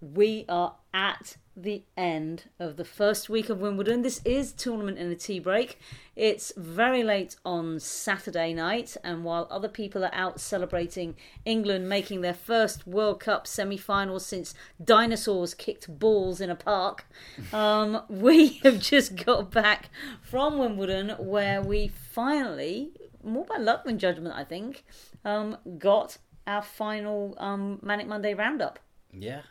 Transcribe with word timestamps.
we 0.00 0.44
are 0.48 0.76
at 0.94 1.36
the 1.56 1.82
end 1.96 2.44
of 2.60 2.76
the 2.76 2.84
first 2.84 3.28
week 3.28 3.48
of 3.48 3.60
Wimbledon. 3.60 4.02
This 4.02 4.20
is 4.24 4.52
tournament 4.52 4.96
in 4.96 5.10
a 5.10 5.16
tea 5.16 5.40
break. 5.40 5.78
It's 6.14 6.52
very 6.56 7.02
late 7.02 7.36
on 7.44 7.80
Saturday 7.80 8.54
night, 8.54 8.96
and 9.02 9.24
while 9.24 9.48
other 9.50 9.68
people 9.68 10.04
are 10.04 10.14
out 10.14 10.40
celebrating 10.40 11.16
England 11.44 11.88
making 11.88 12.20
their 12.20 12.34
first 12.34 12.86
World 12.86 13.20
Cup 13.20 13.46
semi 13.46 13.76
final 13.76 14.20
since 14.20 14.54
dinosaurs 14.82 15.54
kicked 15.54 15.98
balls 15.98 16.40
in 16.40 16.50
a 16.50 16.56
park, 16.56 17.06
um, 17.52 18.02
we 18.08 18.60
have 18.62 18.78
just 18.78 19.16
got 19.24 19.50
back 19.50 19.90
from 20.22 20.58
Wimbledon 20.58 21.10
where 21.18 21.60
we 21.60 21.88
finally, 21.88 22.92
more 23.24 23.44
by 23.44 23.56
luck 23.56 23.84
than 23.84 23.98
judgment, 23.98 24.34
I 24.34 24.44
think, 24.44 24.84
um, 25.24 25.56
got 25.78 26.18
our 26.46 26.62
final 26.62 27.34
um, 27.38 27.80
Manic 27.82 28.06
Monday 28.06 28.34
roundup. 28.34 28.78
Yeah, 29.12 29.42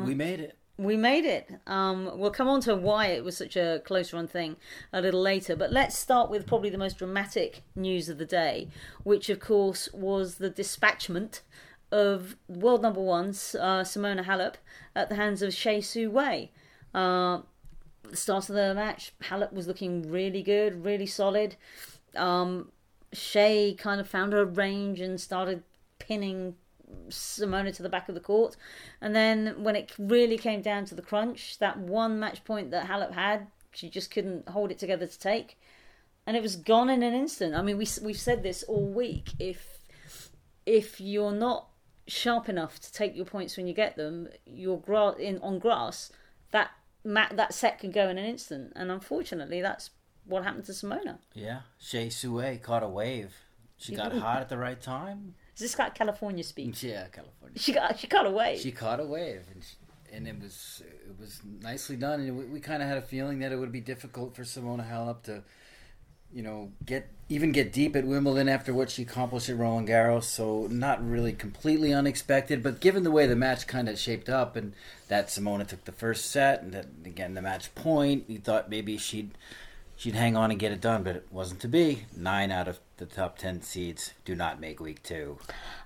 we, 0.00 0.08
we 0.08 0.14
made 0.14 0.40
it. 0.40 0.58
We 0.78 0.96
made 0.96 1.24
it. 1.24 1.50
Um, 1.66 2.18
we'll 2.18 2.30
come 2.30 2.48
on 2.48 2.60
to 2.62 2.74
why 2.74 3.08
it 3.08 3.22
was 3.22 3.36
such 3.36 3.56
a 3.56 3.82
close 3.84 4.12
run 4.12 4.26
thing 4.26 4.56
a 4.92 5.00
little 5.00 5.20
later, 5.20 5.54
but 5.54 5.70
let's 5.70 5.96
start 5.96 6.30
with 6.30 6.46
probably 6.46 6.70
the 6.70 6.78
most 6.78 6.98
dramatic 6.98 7.62
news 7.76 8.08
of 8.08 8.18
the 8.18 8.24
day, 8.24 8.68
which 9.04 9.28
of 9.28 9.38
course 9.38 9.88
was 9.92 10.36
the 10.36 10.50
dispatchment 10.50 11.42
of 11.92 12.36
world 12.48 12.82
number 12.82 13.00
one 13.00 13.28
uh, 13.28 13.84
Simona 13.84 14.24
Halep 14.24 14.54
at 14.96 15.10
the 15.10 15.14
hands 15.14 15.42
of 15.42 15.52
Hsieh 15.52 15.84
Su 15.84 16.10
Wei. 16.10 16.50
Uh, 16.94 17.42
the 18.08 18.16
start 18.16 18.48
of 18.48 18.54
the 18.54 18.74
match, 18.74 19.12
Halep 19.24 19.52
was 19.52 19.66
looking 19.66 20.10
really 20.10 20.42
good, 20.42 20.84
really 20.84 21.06
solid. 21.06 21.56
Um, 22.16 22.72
Hsieh 23.14 23.76
kind 23.76 24.00
of 24.00 24.08
found 24.08 24.32
her 24.32 24.44
range 24.44 25.00
and 25.00 25.20
started 25.20 25.62
pinning 25.98 26.56
Simona 27.08 27.74
to 27.76 27.82
the 27.82 27.88
back 27.88 28.08
of 28.08 28.14
the 28.14 28.20
court. 28.20 28.56
And 29.00 29.14
then 29.14 29.62
when 29.62 29.76
it 29.76 29.92
really 29.98 30.38
came 30.38 30.62
down 30.62 30.84
to 30.86 30.94
the 30.94 31.02
crunch, 31.02 31.58
that 31.58 31.78
one 31.78 32.18
match 32.18 32.44
point 32.44 32.70
that 32.70 32.88
Halep 32.88 33.12
had, 33.12 33.48
she 33.72 33.88
just 33.88 34.10
couldn't 34.10 34.48
hold 34.48 34.70
it 34.70 34.78
together 34.78 35.06
to 35.06 35.18
take. 35.18 35.58
And 36.26 36.36
it 36.36 36.42
was 36.42 36.56
gone 36.56 36.88
in 36.88 37.02
an 37.02 37.14
instant. 37.14 37.54
I 37.54 37.62
mean, 37.62 37.78
we, 37.78 37.86
we've 38.02 38.18
said 38.18 38.42
this 38.42 38.62
all 38.64 38.86
week. 38.86 39.30
If 39.38 39.80
if 40.64 41.00
you're 41.00 41.32
not 41.32 41.68
sharp 42.06 42.48
enough 42.48 42.78
to 42.80 42.92
take 42.92 43.16
your 43.16 43.24
points 43.24 43.56
when 43.56 43.66
you 43.66 43.74
get 43.74 43.96
them, 43.96 44.28
you're 44.46 44.78
gra- 44.78 45.16
in 45.18 45.38
on 45.38 45.58
grass. 45.58 46.12
That 46.52 46.70
mat, 47.04 47.32
that 47.36 47.54
set 47.54 47.80
can 47.80 47.90
go 47.90 48.08
in 48.08 48.18
an 48.18 48.24
instant. 48.24 48.72
And 48.76 48.90
unfortunately, 48.90 49.60
that's 49.60 49.90
what 50.24 50.44
happened 50.44 50.64
to 50.66 50.72
Simona. 50.72 51.18
Yeah, 51.34 51.60
Hsieh 51.80 52.12
Su 52.12 52.40
caught 52.62 52.82
a 52.82 52.88
wave. 52.88 53.34
She 53.78 53.96
got 53.96 54.12
hot 54.12 54.40
at 54.40 54.48
the 54.48 54.58
right 54.58 54.80
time. 54.80 55.34
Is 55.54 55.60
this 55.60 55.78
like 55.78 55.94
California 55.94 56.42
speak? 56.42 56.82
Yeah, 56.82 57.06
California. 57.08 57.58
She 57.58 57.72
got 57.72 57.98
she 57.98 58.06
got 58.06 58.26
away. 58.26 58.58
She 58.58 58.72
caught 58.72 59.00
a 59.00 59.04
wave, 59.04 59.42
and 59.52 59.62
she, 59.62 59.76
and 60.14 60.26
it 60.26 60.40
was 60.40 60.82
it 60.86 61.20
was 61.20 61.40
nicely 61.60 61.96
done. 61.96 62.20
And 62.20 62.38
we, 62.38 62.44
we 62.44 62.60
kind 62.60 62.82
of 62.82 62.88
had 62.88 62.98
a 62.98 63.02
feeling 63.02 63.40
that 63.40 63.52
it 63.52 63.56
would 63.56 63.72
be 63.72 63.80
difficult 63.80 64.34
for 64.34 64.42
Simona 64.42 64.88
Halep 64.88 65.22
to, 65.24 65.42
you 66.32 66.42
know, 66.42 66.72
get 66.86 67.10
even 67.28 67.52
get 67.52 67.70
deep 67.70 67.94
at 67.96 68.06
Wimbledon 68.06 68.48
after 68.48 68.72
what 68.72 68.90
she 68.90 69.02
accomplished 69.02 69.50
at 69.50 69.58
Roland 69.58 69.88
Garros. 69.88 70.24
So 70.24 70.68
not 70.70 71.06
really 71.06 71.34
completely 71.34 71.92
unexpected, 71.92 72.62
but 72.62 72.80
given 72.80 73.02
the 73.02 73.10
way 73.10 73.26
the 73.26 73.36
match 73.36 73.66
kind 73.66 73.90
of 73.90 73.98
shaped 73.98 74.30
up, 74.30 74.56
and 74.56 74.72
that 75.08 75.28
Simona 75.28 75.66
took 75.66 75.84
the 75.84 75.92
first 75.92 76.30
set, 76.30 76.62
and 76.62 76.72
that 76.72 76.86
again 77.04 77.34
the 77.34 77.42
match 77.42 77.74
point, 77.74 78.24
you 78.26 78.38
thought 78.38 78.70
maybe 78.70 78.96
she'd 78.96 79.32
she'd 79.96 80.14
hang 80.14 80.34
on 80.34 80.50
and 80.50 80.58
get 80.58 80.72
it 80.72 80.80
done, 80.80 81.02
but 81.02 81.14
it 81.14 81.26
wasn't 81.30 81.60
to 81.60 81.68
be. 81.68 82.06
Nine 82.16 82.50
out 82.50 82.68
of 82.68 82.80
the 83.08 83.14
top 83.14 83.36
ten 83.36 83.60
seeds 83.60 84.14
do 84.24 84.34
not 84.34 84.60
make 84.60 84.80
week 84.80 85.02
two. 85.02 85.38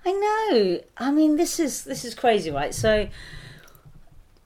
I 0.05 0.11
know. 0.11 0.81
I 0.97 1.11
mean, 1.11 1.35
this 1.35 1.59
is 1.59 1.83
this 1.83 2.05
is 2.05 2.13
crazy, 2.13 2.51
right? 2.51 2.73
So, 2.73 3.07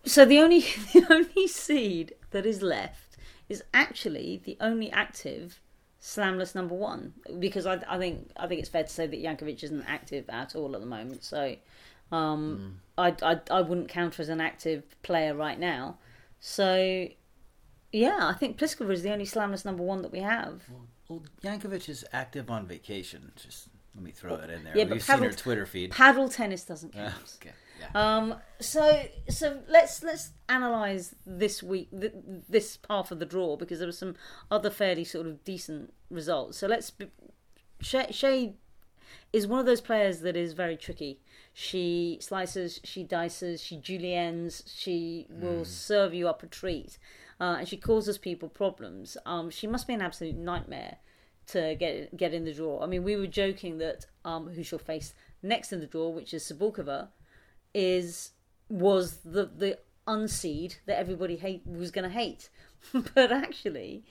so 0.05 0.25
the 0.25 0.39
only 0.39 0.61
the 0.93 1.05
only 1.09 1.47
seed 1.47 2.13
that 2.31 2.45
is 2.45 2.61
left 2.61 3.17
is 3.49 3.63
actually 3.73 4.41
the 4.45 4.57
only 4.61 4.89
active 4.91 5.59
slamless 5.99 6.55
number 6.55 6.73
one 6.73 7.13
because 7.37 7.65
I, 7.65 7.79
I 7.87 7.97
think 7.97 8.31
I 8.37 8.47
think 8.47 8.59
it's 8.61 8.69
fair 8.69 8.83
to 8.83 8.89
say 8.89 9.05
that 9.05 9.21
Jankovic 9.21 9.63
isn't 9.63 9.83
active 9.85 10.29
at 10.29 10.55
all 10.55 10.73
at 10.73 10.79
the 10.79 10.87
moment. 10.87 11.23
So, 11.23 11.55
um, 12.11 12.79
I, 12.97 13.13
I 13.21 13.39
I 13.51 13.61
wouldn't 13.61 13.89
count 13.89 14.15
her 14.15 14.21
as 14.21 14.29
an 14.29 14.39
active 14.39 14.83
player 15.03 15.35
right 15.35 15.59
now. 15.59 15.97
So, 16.39 17.07
yeah, 17.91 18.19
I 18.21 18.33
think 18.33 18.57
Pliskova 18.57 18.91
is 18.91 19.03
the 19.03 19.11
only 19.11 19.25
slamless 19.25 19.65
number 19.65 19.83
one 19.83 20.01
that 20.01 20.11
we 20.11 20.19
have. 20.19 20.61
Well, 21.09 21.23
Jankovic 21.43 21.89
is 21.89 22.05
active 22.13 22.49
on 22.49 22.65
vacation. 22.67 23.31
Just 23.35 23.67
let 23.95 24.03
me 24.03 24.11
throw 24.11 24.37
that 24.37 24.49
in 24.49 24.63
there. 24.63 24.77
Yeah, 24.77 24.85
but 24.85 24.93
We've 24.93 25.03
seen 25.03 25.17
her 25.17 25.21
paddle- 25.23 25.37
Twitter 25.37 25.65
feed. 25.65 25.91
Paddle 25.91 26.29
tennis 26.29 26.63
doesn't 26.63 26.93
Ah, 26.95 27.09
count. 27.11 27.37
okay, 27.41 27.51
yeah. 27.79 27.87
Um, 28.17 28.35
so 28.61 29.03
so 29.29 29.59
let's 29.67 30.01
let's 30.03 30.31
analyze 30.47 31.13
this 31.25 31.61
week 31.61 31.89
th- 31.91 32.13
this 32.47 32.79
half 32.89 33.11
of 33.11 33.19
the 33.19 33.25
draw 33.25 33.57
because 33.57 33.79
there 33.79 33.87
were 33.87 33.91
some 33.91 34.15
other 34.49 34.69
fairly 34.69 35.03
sort 35.03 35.27
of 35.27 35.43
decent 35.43 35.93
results. 36.09 36.57
So 36.59 36.67
let's 36.67 36.89
be, 36.91 37.07
Hsieh, 37.83 38.09
Hsieh 38.09 38.53
is 39.33 39.47
one 39.47 39.59
of 39.59 39.65
those 39.65 39.81
players 39.81 40.21
that 40.21 40.37
is 40.37 40.53
very 40.53 40.77
tricky. 40.77 41.19
She 41.53 42.17
slices, 42.21 42.79
she 42.85 43.03
dices, 43.03 43.61
she 43.61 43.75
juliennes, 43.77 44.63
she 44.73 45.27
will 45.29 45.65
serve 45.65 46.13
you 46.13 46.29
up 46.29 46.43
a 46.43 46.47
treat, 46.47 46.97
uh, 47.41 47.55
and 47.57 47.67
she 47.67 47.75
causes 47.75 48.19
people 48.19 48.47
problems. 48.47 49.17
Um, 49.25 49.49
she 49.49 49.65
must 49.65 49.87
be 49.87 49.95
an 49.95 50.01
absolute 50.01 50.37
nightmare 50.37 50.97
to 51.47 51.75
get 51.75 52.15
get 52.15 52.35
in 52.35 52.45
the 52.45 52.53
draw. 52.53 52.81
I 52.81 52.85
mean, 52.85 53.03
we 53.03 53.15
were 53.15 53.25
joking 53.25 53.79
that 53.79 54.05
um, 54.23 54.49
who 54.49 54.61
she'll 54.61 54.77
face 54.77 55.15
next 55.41 55.73
in 55.73 55.79
the 55.79 55.87
draw, 55.87 56.09
which 56.09 56.35
is 56.35 56.43
Cibulkova, 56.43 57.07
is 57.73 58.31
was 58.69 59.17
the 59.25 59.45
the 59.45 59.79
unseed 60.07 60.75
that 60.85 60.99
everybody 60.99 61.35
hate 61.35 61.65
was 61.65 61.89
going 61.89 62.07
to 62.07 62.15
hate, 62.15 62.49
but 63.15 63.31
actually, 63.31 64.03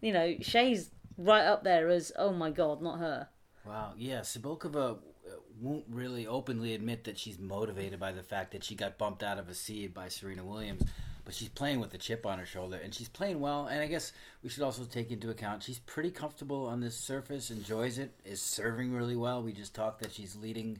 you 0.00 0.12
know, 0.12 0.36
Hsieh's 0.40 0.90
right 1.18 1.44
up 1.44 1.64
there 1.64 1.88
as 1.88 2.12
oh 2.16 2.32
my 2.32 2.50
god, 2.50 2.80
not 2.80 3.00
her. 3.00 3.28
Wow. 3.66 3.94
Yeah, 3.98 4.20
Cibulkova 4.20 4.92
uh, 4.92 5.30
won't 5.60 5.86
really 5.90 6.28
openly 6.28 6.72
admit 6.74 7.02
that 7.04 7.18
she's 7.18 7.36
motivated 7.36 7.98
by 7.98 8.12
the 8.12 8.22
fact 8.22 8.52
that 8.52 8.62
she 8.62 8.76
got 8.76 8.96
bumped 8.96 9.24
out 9.24 9.40
of 9.40 9.48
a 9.48 9.54
seed 9.54 9.92
by 9.92 10.06
Serena 10.06 10.44
Williams, 10.44 10.84
but 11.26 11.34
she's 11.34 11.48
playing 11.48 11.80
with 11.80 11.92
a 11.92 11.98
chip 11.98 12.24
on 12.24 12.38
her 12.38 12.46
shoulder 12.46 12.78
and 12.82 12.94
she's 12.94 13.08
playing 13.08 13.40
well. 13.40 13.66
And 13.66 13.80
I 13.82 13.86
guess 13.88 14.12
we 14.42 14.48
should 14.48 14.62
also 14.62 14.84
take 14.84 15.10
into 15.10 15.28
account 15.28 15.64
she's 15.64 15.80
pretty 15.80 16.10
comfortable 16.10 16.66
on 16.66 16.80
this 16.80 16.96
surface, 16.96 17.50
enjoys 17.50 17.98
it, 17.98 18.12
is 18.24 18.40
serving 18.40 18.94
really 18.94 19.16
well. 19.16 19.42
We 19.42 19.52
just 19.52 19.74
talked 19.74 20.00
that 20.02 20.12
she's 20.12 20.36
leading 20.36 20.78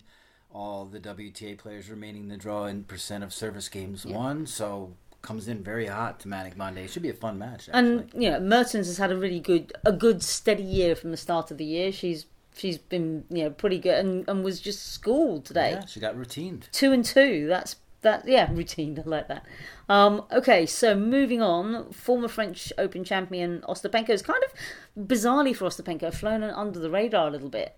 all 0.54 0.84
the 0.86 1.00
WTA 1.00 1.58
players 1.58 1.90
remaining 1.90 2.22
in 2.22 2.28
the 2.28 2.36
draw 2.36 2.66
in 2.66 2.84
percent 2.84 3.24
of 3.24 3.34
service 3.34 3.68
games 3.68 4.06
won, 4.06 4.46
so 4.46 4.92
comes 5.20 5.48
in 5.48 5.62
very 5.64 5.86
hot 5.86 6.20
to 6.20 6.28
Manic 6.28 6.56
Monday. 6.56 6.86
Should 6.86 7.02
be 7.02 7.10
a 7.10 7.14
fun 7.14 7.38
match. 7.38 7.68
Actually. 7.68 7.72
And 7.74 8.10
you 8.14 8.30
know, 8.30 8.38
Mertens 8.38 8.86
has 8.86 8.98
had 8.98 9.10
a 9.10 9.16
really 9.16 9.40
good 9.40 9.72
a 9.84 9.92
good 9.92 10.22
steady 10.22 10.62
year 10.62 10.94
from 10.94 11.10
the 11.10 11.16
start 11.16 11.50
of 11.50 11.58
the 11.58 11.64
year. 11.64 11.90
She's 11.90 12.26
she's 12.54 12.78
been 12.78 13.24
you 13.28 13.42
know 13.44 13.50
pretty 13.50 13.78
good 13.78 13.98
and, 13.98 14.28
and 14.28 14.44
was 14.44 14.60
just 14.60 14.92
schooled 14.92 15.44
today. 15.44 15.72
yeah, 15.72 15.84
she 15.86 15.98
got 15.98 16.14
routined. 16.14 16.70
two 16.70 16.92
and 16.92 17.04
two. 17.04 17.48
That's 17.48 17.74
that. 18.06 18.26
Yeah, 18.26 18.48
routine. 18.52 18.98
I 18.98 19.08
like 19.08 19.28
that. 19.28 19.44
Um, 19.88 20.24
okay, 20.32 20.66
so 20.66 20.94
moving 20.94 21.42
on. 21.42 21.92
Former 21.92 22.28
French 22.28 22.72
Open 22.78 23.04
champion 23.04 23.62
Ostapenko 23.68 24.10
is 24.10 24.22
kind 24.22 24.42
of 24.42 25.06
bizarrely 25.08 25.54
for 25.54 25.66
Ostapenko 25.66 26.12
flown 26.12 26.42
under 26.42 26.78
the 26.78 26.90
radar 26.90 27.28
a 27.28 27.30
little 27.30 27.50
bit. 27.50 27.76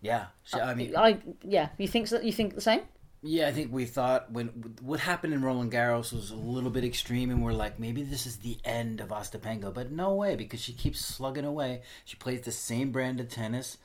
Yeah, 0.00 0.26
she, 0.42 0.58
I 0.58 0.74
mean, 0.74 0.96
I 0.96 1.18
yeah. 1.42 1.68
You 1.78 1.88
think 1.88 2.08
so? 2.08 2.20
You 2.20 2.32
think 2.32 2.54
the 2.54 2.60
same? 2.60 2.82
Yeah, 3.24 3.46
I 3.46 3.52
think 3.52 3.72
we 3.72 3.84
thought 3.84 4.32
when 4.32 4.48
what 4.82 4.98
happened 4.98 5.32
in 5.32 5.42
Roland 5.42 5.70
Garros 5.70 6.12
was 6.12 6.32
a 6.32 6.36
little 6.36 6.70
bit 6.70 6.84
extreme, 6.84 7.30
and 7.30 7.42
we're 7.42 7.52
like, 7.52 7.78
maybe 7.78 8.02
this 8.02 8.26
is 8.26 8.38
the 8.38 8.58
end 8.64 9.00
of 9.00 9.10
Ostapenko, 9.10 9.72
but 9.72 9.92
no 9.92 10.12
way 10.14 10.34
because 10.34 10.60
she 10.60 10.72
keeps 10.72 11.00
slugging 11.00 11.44
away. 11.44 11.82
She 12.04 12.16
plays 12.16 12.40
the 12.40 12.50
same 12.50 12.90
brand 12.90 13.20
of 13.20 13.28
tennis, 13.28 13.78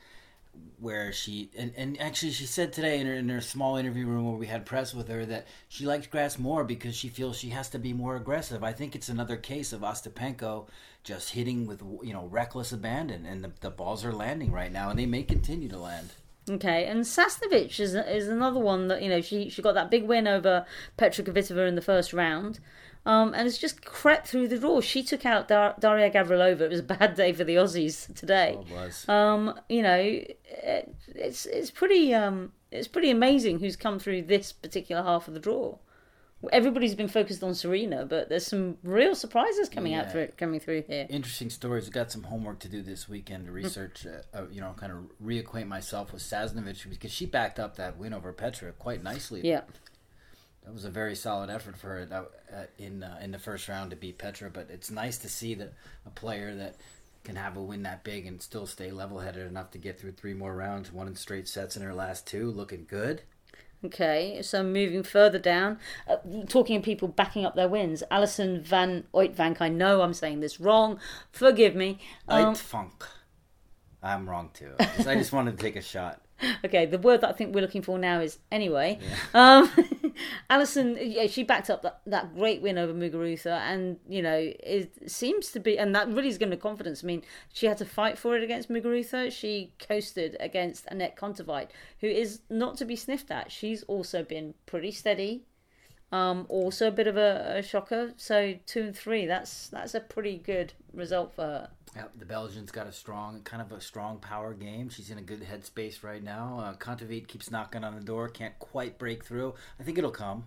where 0.78 1.12
she 1.12 1.50
and, 1.56 1.72
and 1.76 2.00
actually 2.00 2.30
she 2.30 2.46
said 2.46 2.72
today 2.72 3.00
in 3.00 3.06
her, 3.06 3.14
in 3.14 3.28
her 3.28 3.40
small 3.40 3.76
interview 3.76 4.06
room 4.06 4.26
where 4.26 4.38
we 4.38 4.46
had 4.46 4.64
press 4.64 4.94
with 4.94 5.08
her 5.08 5.26
that 5.26 5.46
she 5.68 5.84
likes 5.84 6.06
grass 6.06 6.38
more 6.38 6.62
because 6.64 6.94
she 6.94 7.08
feels 7.08 7.36
she 7.36 7.50
has 7.50 7.68
to 7.70 7.78
be 7.78 7.92
more 7.92 8.16
aggressive. 8.16 8.62
I 8.62 8.72
think 8.72 8.94
it's 8.94 9.08
another 9.08 9.36
case 9.36 9.72
of 9.72 9.80
Ostapenko 9.80 10.68
just 11.02 11.30
hitting 11.30 11.66
with 11.66 11.82
you 12.02 12.12
know 12.12 12.26
reckless 12.26 12.72
abandon, 12.72 13.26
and 13.26 13.42
the, 13.42 13.50
the 13.60 13.70
balls 13.70 14.04
are 14.04 14.12
landing 14.12 14.52
right 14.52 14.72
now, 14.72 14.90
and 14.90 14.98
they 14.98 15.06
may 15.06 15.22
continue 15.22 15.68
to 15.68 15.78
land. 15.78 16.10
Okay, 16.50 16.86
and 16.86 17.00
Sasnovich 17.00 17.80
is 17.80 17.94
is 17.94 18.28
another 18.28 18.60
one 18.60 18.88
that 18.88 19.02
you 19.02 19.08
know 19.08 19.20
she 19.20 19.48
she 19.48 19.62
got 19.62 19.74
that 19.74 19.90
big 19.90 20.04
win 20.04 20.26
over 20.26 20.64
Petra 20.96 21.24
Kvitova 21.24 21.68
in 21.68 21.74
the 21.74 21.82
first 21.82 22.12
round, 22.12 22.60
um, 23.06 23.34
and 23.34 23.46
it's 23.48 23.58
just 23.58 23.84
crept 23.84 24.26
through 24.28 24.48
the 24.48 24.58
draw. 24.58 24.80
She 24.80 25.02
took 25.02 25.24
out 25.26 25.48
Dar- 25.48 25.74
Daria 25.80 26.10
Gavrilova. 26.10 26.60
It 26.62 26.70
was 26.70 26.80
a 26.80 26.84
bad 26.84 27.14
day 27.14 27.32
for 27.32 27.44
the 27.44 27.56
Aussies 27.56 28.14
today. 28.14 28.56
Oh, 28.58 28.62
it 28.62 28.70
was. 28.70 29.08
Um, 29.08 29.58
you 29.68 29.82
know, 29.82 29.96
it, 29.98 30.94
it's 31.14 31.46
it's 31.46 31.70
pretty 31.70 32.14
um 32.14 32.52
it's 32.70 32.88
pretty 32.88 33.10
amazing 33.10 33.60
who's 33.60 33.76
come 33.76 33.98
through 33.98 34.22
this 34.22 34.52
particular 34.52 35.02
half 35.02 35.26
of 35.28 35.34
the 35.34 35.40
draw. 35.40 35.78
Everybody's 36.52 36.94
been 36.94 37.08
focused 37.08 37.42
on 37.42 37.52
Serena, 37.52 38.06
but 38.06 38.28
there's 38.28 38.46
some 38.46 38.78
real 38.84 39.16
surprises 39.16 39.68
coming 39.68 39.94
out 39.94 40.04
Yeah. 40.04 40.10
through 40.12 40.26
coming 40.36 40.60
through 40.60 40.84
here. 40.86 41.04
interesting 41.10 41.50
stories. 41.50 41.88
I've 41.88 41.92
got 41.92 42.12
some 42.12 42.22
homework 42.24 42.60
to 42.60 42.68
do 42.68 42.80
this 42.80 43.08
weekend 43.08 43.46
to 43.46 43.52
research, 43.52 44.06
uh, 44.06 44.36
uh, 44.36 44.44
you 44.48 44.60
know, 44.60 44.72
kind 44.78 44.92
of 44.92 44.98
reacquaint 45.20 45.66
myself 45.66 46.12
with 46.12 46.22
Sasnovich 46.22 46.88
because 46.88 47.10
she 47.10 47.26
backed 47.26 47.58
up 47.58 47.74
that 47.76 47.96
win 47.96 48.12
over 48.14 48.32
Petra 48.32 48.70
quite 48.70 49.02
nicely. 49.02 49.40
Yeah. 49.42 49.62
That 50.68 50.74
was 50.74 50.84
a 50.84 50.90
very 50.90 51.14
solid 51.14 51.48
effort 51.48 51.78
for 51.78 51.88
her 51.88 52.04
that, 52.04 52.30
uh, 52.54 52.64
in 52.76 53.02
uh, 53.02 53.18
in 53.22 53.30
the 53.30 53.38
first 53.38 53.70
round 53.70 53.88
to 53.88 53.96
beat 53.96 54.18
Petra. 54.18 54.50
But 54.50 54.68
it's 54.68 54.90
nice 54.90 55.16
to 55.18 55.28
see 55.30 55.54
that 55.54 55.72
a 56.04 56.10
player 56.10 56.54
that 56.56 56.76
can 57.24 57.36
have 57.36 57.56
a 57.56 57.62
win 57.62 57.84
that 57.84 58.04
big 58.04 58.26
and 58.26 58.42
still 58.42 58.66
stay 58.66 58.90
level 58.90 59.20
headed 59.20 59.46
enough 59.46 59.70
to 59.70 59.78
get 59.78 59.98
through 59.98 60.12
three 60.12 60.34
more 60.34 60.54
rounds, 60.54 60.92
one 60.92 61.08
in 61.08 61.16
straight 61.16 61.48
sets 61.48 61.74
in 61.74 61.82
her 61.82 61.94
last 61.94 62.26
two, 62.26 62.50
looking 62.50 62.84
good. 62.86 63.22
Okay, 63.82 64.42
so 64.42 64.62
moving 64.62 65.02
further 65.02 65.38
down, 65.38 65.78
uh, 66.06 66.16
talking 66.50 66.76
of 66.76 66.82
people 66.82 67.08
backing 67.08 67.46
up 67.46 67.54
their 67.56 67.68
wins, 67.68 68.02
Alison 68.10 68.60
van 68.60 69.04
Uytvanck. 69.14 69.62
I 69.62 69.70
know 69.70 70.02
I'm 70.02 70.12
saying 70.12 70.40
this 70.40 70.60
wrong. 70.60 71.00
Forgive 71.32 71.74
me. 71.74 71.98
Um, 72.28 72.52
Uitfunk. 72.54 73.06
I'm 74.02 74.28
wrong 74.28 74.50
too. 74.52 74.72
I 74.78 74.84
just, 74.84 75.08
I 75.08 75.14
just 75.14 75.32
wanted 75.32 75.56
to 75.56 75.62
take 75.62 75.76
a 75.76 75.80
shot. 75.80 76.20
okay, 76.64 76.86
the 76.86 76.98
word 76.98 77.22
that 77.22 77.30
I 77.30 77.32
think 77.32 77.54
we're 77.54 77.62
looking 77.62 77.82
for 77.82 77.98
now 77.98 78.20
is 78.20 78.38
anyway. 78.52 78.98
Um, 79.32 79.70
Alison, 80.50 80.98
yeah, 81.00 81.26
she 81.26 81.42
backed 81.42 81.70
up 81.70 81.82
that, 81.82 82.00
that 82.06 82.34
great 82.34 82.62
win 82.62 82.78
over 82.78 82.92
Muguruza, 82.92 83.58
and 83.60 83.98
you 84.08 84.22
know 84.22 84.36
it 84.36 85.10
seems 85.10 85.50
to 85.52 85.60
be, 85.60 85.78
and 85.78 85.94
that 85.94 86.08
really 86.08 86.28
is 86.28 86.38
going 86.38 86.52
her 86.52 86.56
confidence. 86.56 87.02
I 87.02 87.06
mean, 87.06 87.22
she 87.52 87.66
had 87.66 87.78
to 87.78 87.84
fight 87.84 88.18
for 88.18 88.36
it 88.36 88.42
against 88.42 88.70
Muguruza. 88.70 89.32
She 89.32 89.72
coasted 89.78 90.36
against 90.40 90.86
Anett 90.86 91.16
Kontaveit, 91.16 91.68
who 92.00 92.06
is 92.06 92.40
not 92.50 92.76
to 92.78 92.84
be 92.84 92.96
sniffed 92.96 93.30
at. 93.30 93.50
She's 93.52 93.82
also 93.84 94.22
been 94.22 94.54
pretty 94.66 94.92
steady. 94.92 95.44
Um, 96.10 96.46
also 96.48 96.88
a 96.88 96.92
bit 96.92 97.06
of 97.06 97.16
a, 97.16 97.56
a 97.58 97.62
shocker. 97.62 98.14
So 98.16 98.54
two 98.66 98.82
and 98.82 98.96
three. 98.96 99.26
That's 99.26 99.68
that's 99.68 99.94
a 99.94 100.00
pretty 100.00 100.38
good 100.38 100.72
result 100.92 101.34
for 101.34 101.42
her. 101.42 101.70
Yep, 101.96 102.12
the 102.18 102.26
Belgians 102.26 102.70
got 102.70 102.86
a 102.86 102.92
strong, 102.92 103.42
kind 103.42 103.62
of 103.62 103.72
a 103.72 103.80
strong 103.80 104.18
power 104.18 104.54
game. 104.54 104.88
She's 104.88 105.10
in 105.10 105.18
a 105.18 105.22
good 105.22 105.42
headspace 105.42 106.02
right 106.02 106.22
now. 106.22 106.76
Uh, 106.78 106.96
keeps 107.26 107.50
knocking 107.50 107.84
on 107.84 107.94
the 107.94 108.04
door, 108.04 108.28
can't 108.28 108.58
quite 108.58 108.98
break 108.98 109.24
through. 109.24 109.54
I 109.80 109.82
think 109.82 109.98
it'll 109.98 110.10
come. 110.10 110.44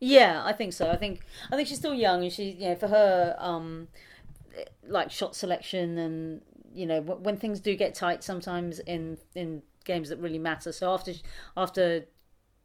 Yeah, 0.00 0.42
I 0.44 0.52
think 0.52 0.72
so. 0.72 0.90
I 0.90 0.96
think 0.96 1.20
I 1.50 1.56
think 1.56 1.68
she's 1.68 1.78
still 1.78 1.94
young, 1.94 2.22
and 2.22 2.32
she, 2.32 2.50
you 2.50 2.68
know, 2.68 2.74
for 2.74 2.88
her, 2.88 3.36
um, 3.38 3.88
like 4.86 5.10
shot 5.10 5.34
selection, 5.34 5.98
and 5.98 6.42
you 6.74 6.86
know, 6.86 7.00
when 7.00 7.36
things 7.36 7.60
do 7.60 7.74
get 7.76 7.94
tight, 7.94 8.22
sometimes 8.22 8.80
in 8.80 9.18
in 9.34 9.62
games 9.84 10.08
that 10.08 10.18
really 10.18 10.38
matter. 10.38 10.72
So 10.72 10.92
after 10.92 11.14
after 11.56 12.06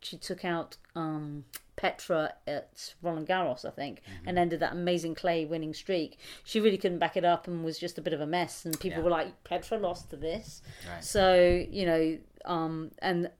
she 0.01 0.18
took 0.18 0.44
out 0.46 0.78
um, 0.96 1.46
Petra 1.75 2.34
at 2.48 2.94
Roland 3.01 3.28
Garros, 3.28 3.66
I 3.66 3.69
think, 3.72 4.01
and 4.25 4.38
ended 4.38 4.60
that 4.62 4.74
amazing 4.74 5.16
clay 5.16 5.46
winning 5.46 5.74
streak. 5.74 6.18
She 6.44 6.60
really 6.60 6.78
couldn't 6.78 7.00
back 7.00 7.16
it 7.18 7.24
up 7.25 7.48
and 7.48 7.63
was 7.63 7.80
just 7.80 7.98
a 7.98 8.01
bit 8.01 8.13
of 8.13 8.22
a 8.22 8.28
mess. 8.28 8.66
And 8.66 8.80
people 8.80 9.00
Yeah. 9.00 9.04
were 9.06 9.10
like, 9.12 9.44
Petra 9.44 9.78
lost 9.78 10.10
to 10.10 10.18
this. 10.18 10.62
Right. 10.90 11.04
So, 11.04 11.66
you 11.69 11.86
know, 11.86 12.18
um, 12.46 12.92
and 13.00 13.31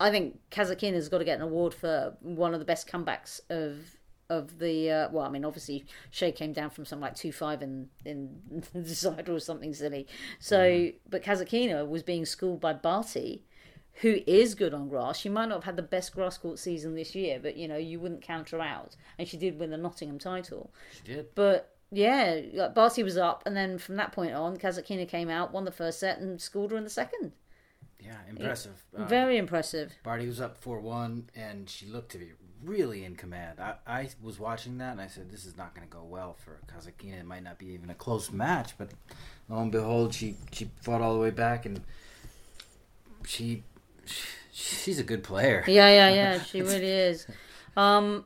I 0.00 0.10
think 0.10 0.38
Kasatkina 0.50 0.94
has 0.94 1.08
got 1.08 1.18
to 1.18 1.24
get 1.24 1.36
an 1.36 1.42
award 1.42 1.74
for 1.74 2.16
one 2.20 2.54
of 2.54 2.60
the 2.60 2.66
best 2.66 2.88
comebacks 2.88 3.40
of 3.50 3.96
of 4.30 4.58
the 4.60 4.90
uh, 4.90 5.08
well, 5.12 5.26
I 5.26 5.28
mean, 5.28 5.44
obviously 5.44 5.84
Hsieh 6.10 6.34
came 6.34 6.54
down 6.54 6.70
from 6.70 6.86
something 6.86 7.02
like 7.02 7.14
two 7.14 7.32
five 7.32 7.60
in 7.62 7.88
in 8.04 8.40
the 8.72 8.80
decider 8.80 9.34
or 9.34 9.40
something 9.40 9.74
silly. 9.74 10.06
So, 10.38 10.88
but 11.10 11.22
Kasatkina 11.22 11.86
was 11.86 12.02
being 12.02 12.24
schooled 12.24 12.58
by 12.60 12.72
Barty, 12.72 13.44
who 14.00 14.20
is 14.26 14.54
good 14.54 14.74
on 14.74 14.88
grass. 14.88 15.18
She 15.18 15.28
might 15.28 15.46
not 15.46 15.56
have 15.56 15.64
had 15.64 15.76
the 15.76 15.82
best 15.82 16.14
grass 16.14 16.38
court 16.38 16.58
season 16.58 16.94
this 16.94 17.14
year, 17.14 17.38
but 17.40 17.56
you 17.56 17.68
know 17.68 17.76
you 17.76 18.00
wouldn't 18.00 18.22
count 18.22 18.50
her 18.50 18.60
out, 18.60 18.96
and 19.18 19.28
she 19.28 19.36
did 19.36 19.58
win 19.58 19.70
the 19.70 19.76
Nottingham 19.76 20.18
title. 20.18 20.72
She 20.96 21.14
did. 21.14 21.34
But 21.34 21.74
yeah, 21.90 22.40
like 22.54 22.74
Barty 22.74 23.02
was 23.02 23.16
up, 23.18 23.42
and 23.44 23.56
then 23.56 23.78
from 23.78 23.96
that 23.96 24.12
point 24.12 24.32
on, 24.32 24.56
Kasatkina 24.56 25.06
came 25.06 25.28
out, 25.28 25.52
won 25.52 25.64
the 25.64 25.70
first 25.70 26.00
set, 26.00 26.18
and 26.18 26.40
schooled 26.40 26.70
her 26.70 26.76
in 26.76 26.84
the 26.84 26.90
second. 26.90 27.32
Yeah, 28.00 28.16
impressive. 28.28 28.82
Uh, 28.96 29.04
Very 29.04 29.36
impressive. 29.36 29.92
Barty 30.02 30.26
was 30.26 30.40
up 30.40 30.56
4 30.56 30.80
1, 30.80 31.30
and 31.36 31.68
she 31.68 31.86
looked 31.86 32.12
to 32.12 32.18
be 32.18 32.32
really 32.64 33.04
in 33.04 33.14
command. 33.14 33.60
I, 33.60 33.74
I 33.86 34.08
was 34.22 34.38
watching 34.38 34.78
that, 34.78 34.92
and 34.92 35.00
I 35.00 35.06
said, 35.06 35.30
This 35.30 35.44
is 35.44 35.56
not 35.56 35.74
going 35.74 35.86
to 35.86 35.92
go 35.92 36.02
well 36.02 36.34
for 36.42 36.58
Kasatkina. 36.66 37.20
It 37.20 37.26
might 37.26 37.44
not 37.44 37.58
be 37.58 37.66
even 37.66 37.90
a 37.90 37.94
close 37.94 38.32
match, 38.32 38.72
but 38.78 38.90
lo 39.48 39.58
and 39.58 39.70
behold, 39.70 40.14
she, 40.14 40.36
she 40.50 40.70
fought 40.80 41.02
all 41.02 41.14
the 41.14 41.20
way 41.20 41.30
back, 41.30 41.66
and 41.66 41.82
she 43.26 43.62
she's 44.52 44.98
a 44.98 45.04
good 45.04 45.22
player. 45.22 45.64
Yeah, 45.66 45.88
yeah, 45.88 46.14
yeah. 46.14 46.42
She 46.44 46.62
really 46.62 46.90
is. 46.90 47.26
Um, 47.76 48.24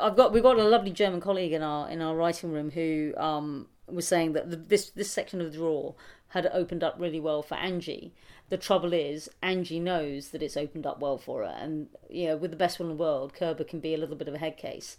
I've 0.00 0.16
got 0.16 0.32
we've 0.32 0.42
got 0.42 0.58
a 0.58 0.64
lovely 0.64 0.90
German 0.90 1.20
colleague 1.20 1.52
in 1.52 1.62
our 1.62 1.88
in 1.88 2.00
our 2.00 2.14
writing 2.14 2.52
room 2.52 2.70
who 2.70 3.14
um, 3.16 3.68
was 3.86 4.06
saying 4.06 4.32
that 4.32 4.50
the, 4.50 4.56
this 4.56 4.90
this 4.90 5.10
section 5.10 5.40
of 5.40 5.52
the 5.52 5.58
draw 5.58 5.94
had 6.28 6.48
opened 6.52 6.82
up 6.82 6.96
really 6.98 7.20
well 7.20 7.42
for 7.42 7.56
Angie. 7.56 8.14
The 8.48 8.56
trouble 8.58 8.92
is, 8.92 9.30
Angie 9.42 9.80
knows 9.80 10.28
that 10.28 10.42
it's 10.42 10.56
opened 10.56 10.86
up 10.86 11.00
well 11.00 11.18
for 11.18 11.42
her, 11.42 11.56
and 11.58 11.88
you 12.10 12.26
know, 12.26 12.36
with 12.36 12.50
the 12.50 12.56
best 12.56 12.78
one 12.78 12.90
in 12.90 12.96
the 12.96 13.02
world, 13.02 13.34
Kerber 13.34 13.64
can 13.64 13.80
be 13.80 13.94
a 13.94 13.98
little 13.98 14.16
bit 14.16 14.28
of 14.28 14.34
a 14.34 14.38
head 14.38 14.56
case. 14.56 14.96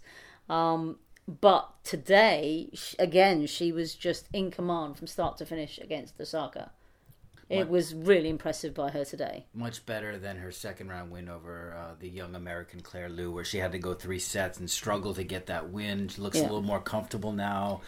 Um, 0.48 0.98
but 1.28 1.70
today, 1.84 2.70
again, 2.98 3.46
she 3.46 3.72
was 3.72 3.94
just 3.94 4.28
in 4.32 4.50
command 4.50 4.96
from 4.96 5.06
start 5.06 5.38
to 5.38 5.46
finish 5.46 5.78
against 5.78 6.20
Osaka. 6.20 6.72
It 7.50 7.68
was 7.68 7.94
really 7.94 8.28
impressive 8.28 8.74
by 8.74 8.90
her 8.90 9.04
today. 9.04 9.46
Much 9.54 9.84
better 9.86 10.18
than 10.18 10.36
her 10.38 10.50
second 10.50 10.88
round 10.88 11.10
win 11.10 11.28
over 11.28 11.76
uh, 11.78 11.94
the 12.00 12.08
young 12.08 12.34
American 12.34 12.80
Claire 12.80 13.08
Liu, 13.08 13.30
where 13.30 13.44
she 13.44 13.58
had 13.58 13.72
to 13.72 13.78
go 13.78 13.94
three 13.94 14.18
sets 14.18 14.58
and 14.58 14.70
struggle 14.70 15.14
to 15.14 15.24
get 15.24 15.46
that 15.46 15.70
win. 15.70 16.08
She 16.08 16.20
looks 16.20 16.36
Yeah. 16.36 16.42
a 16.42 16.44
little 16.44 16.62
more 16.62 16.80
comfortable 16.80 17.32
now. 17.32 17.82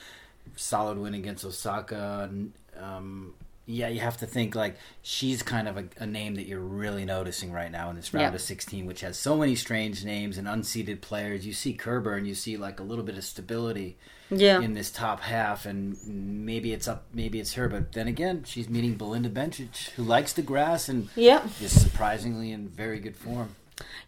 Solid 0.57 0.99
win 0.99 1.15
against 1.15 1.45
Osaka. 1.45 2.31
Um, 2.77 3.35
yeah, 3.67 3.89
you 3.89 3.99
have 3.99 4.17
to 4.19 4.27
think 4.27 4.55
like 4.55 4.77
she's 5.03 5.43
kind 5.43 5.67
of 5.67 5.77
a, 5.77 5.85
a 5.99 6.07
name 6.07 6.37
that 6.37 6.47
you're 6.47 6.61
really 6.61 7.05
noticing 7.05 7.51
right 7.51 7.71
now 7.71 7.91
in 7.91 7.97
this 7.97 8.15
round 8.15 8.35
of 8.35 8.41
16, 8.41 8.87
which 8.87 9.01
has 9.01 9.19
so 9.19 9.37
many 9.37 9.57
strange 9.57 10.05
names 10.05 10.39
and 10.39 10.47
unseeded 10.47 11.01
players. 11.01 11.45
You 11.45 11.53
see 11.53 11.75
Kerber 11.75 12.15
and 12.15 12.29
you 12.29 12.35
see 12.35 12.57
like 12.57 12.79
a 12.79 12.85
little 12.85 13.05
bit 13.05 13.19
of 13.19 13.25
stability 13.25 13.99
Yeah, 14.31 14.61
in 14.61 14.75
this 14.75 14.93
top 14.93 15.21
half, 15.21 15.67
and 15.67 15.97
maybe 16.07 16.73
it's 16.73 16.87
up, 16.87 17.07
maybe 17.13 17.41
it's 17.41 17.55
her. 17.55 17.69
But 17.69 17.93
then 17.93 18.07
again, 18.07 18.45
she's 18.45 18.69
meeting 18.69 18.95
Belinda 18.95 19.31
Bencic, 19.31 19.91
who 19.91 20.05
likes 20.05 20.33
the 20.33 20.43
grass 20.43 20.89
and 20.89 21.09
yeah. 21.17 21.45
is 21.61 21.79
surprisingly 21.79 22.53
in 22.53 22.69
very 22.69 23.01
good 23.01 23.17
form. 23.17 23.57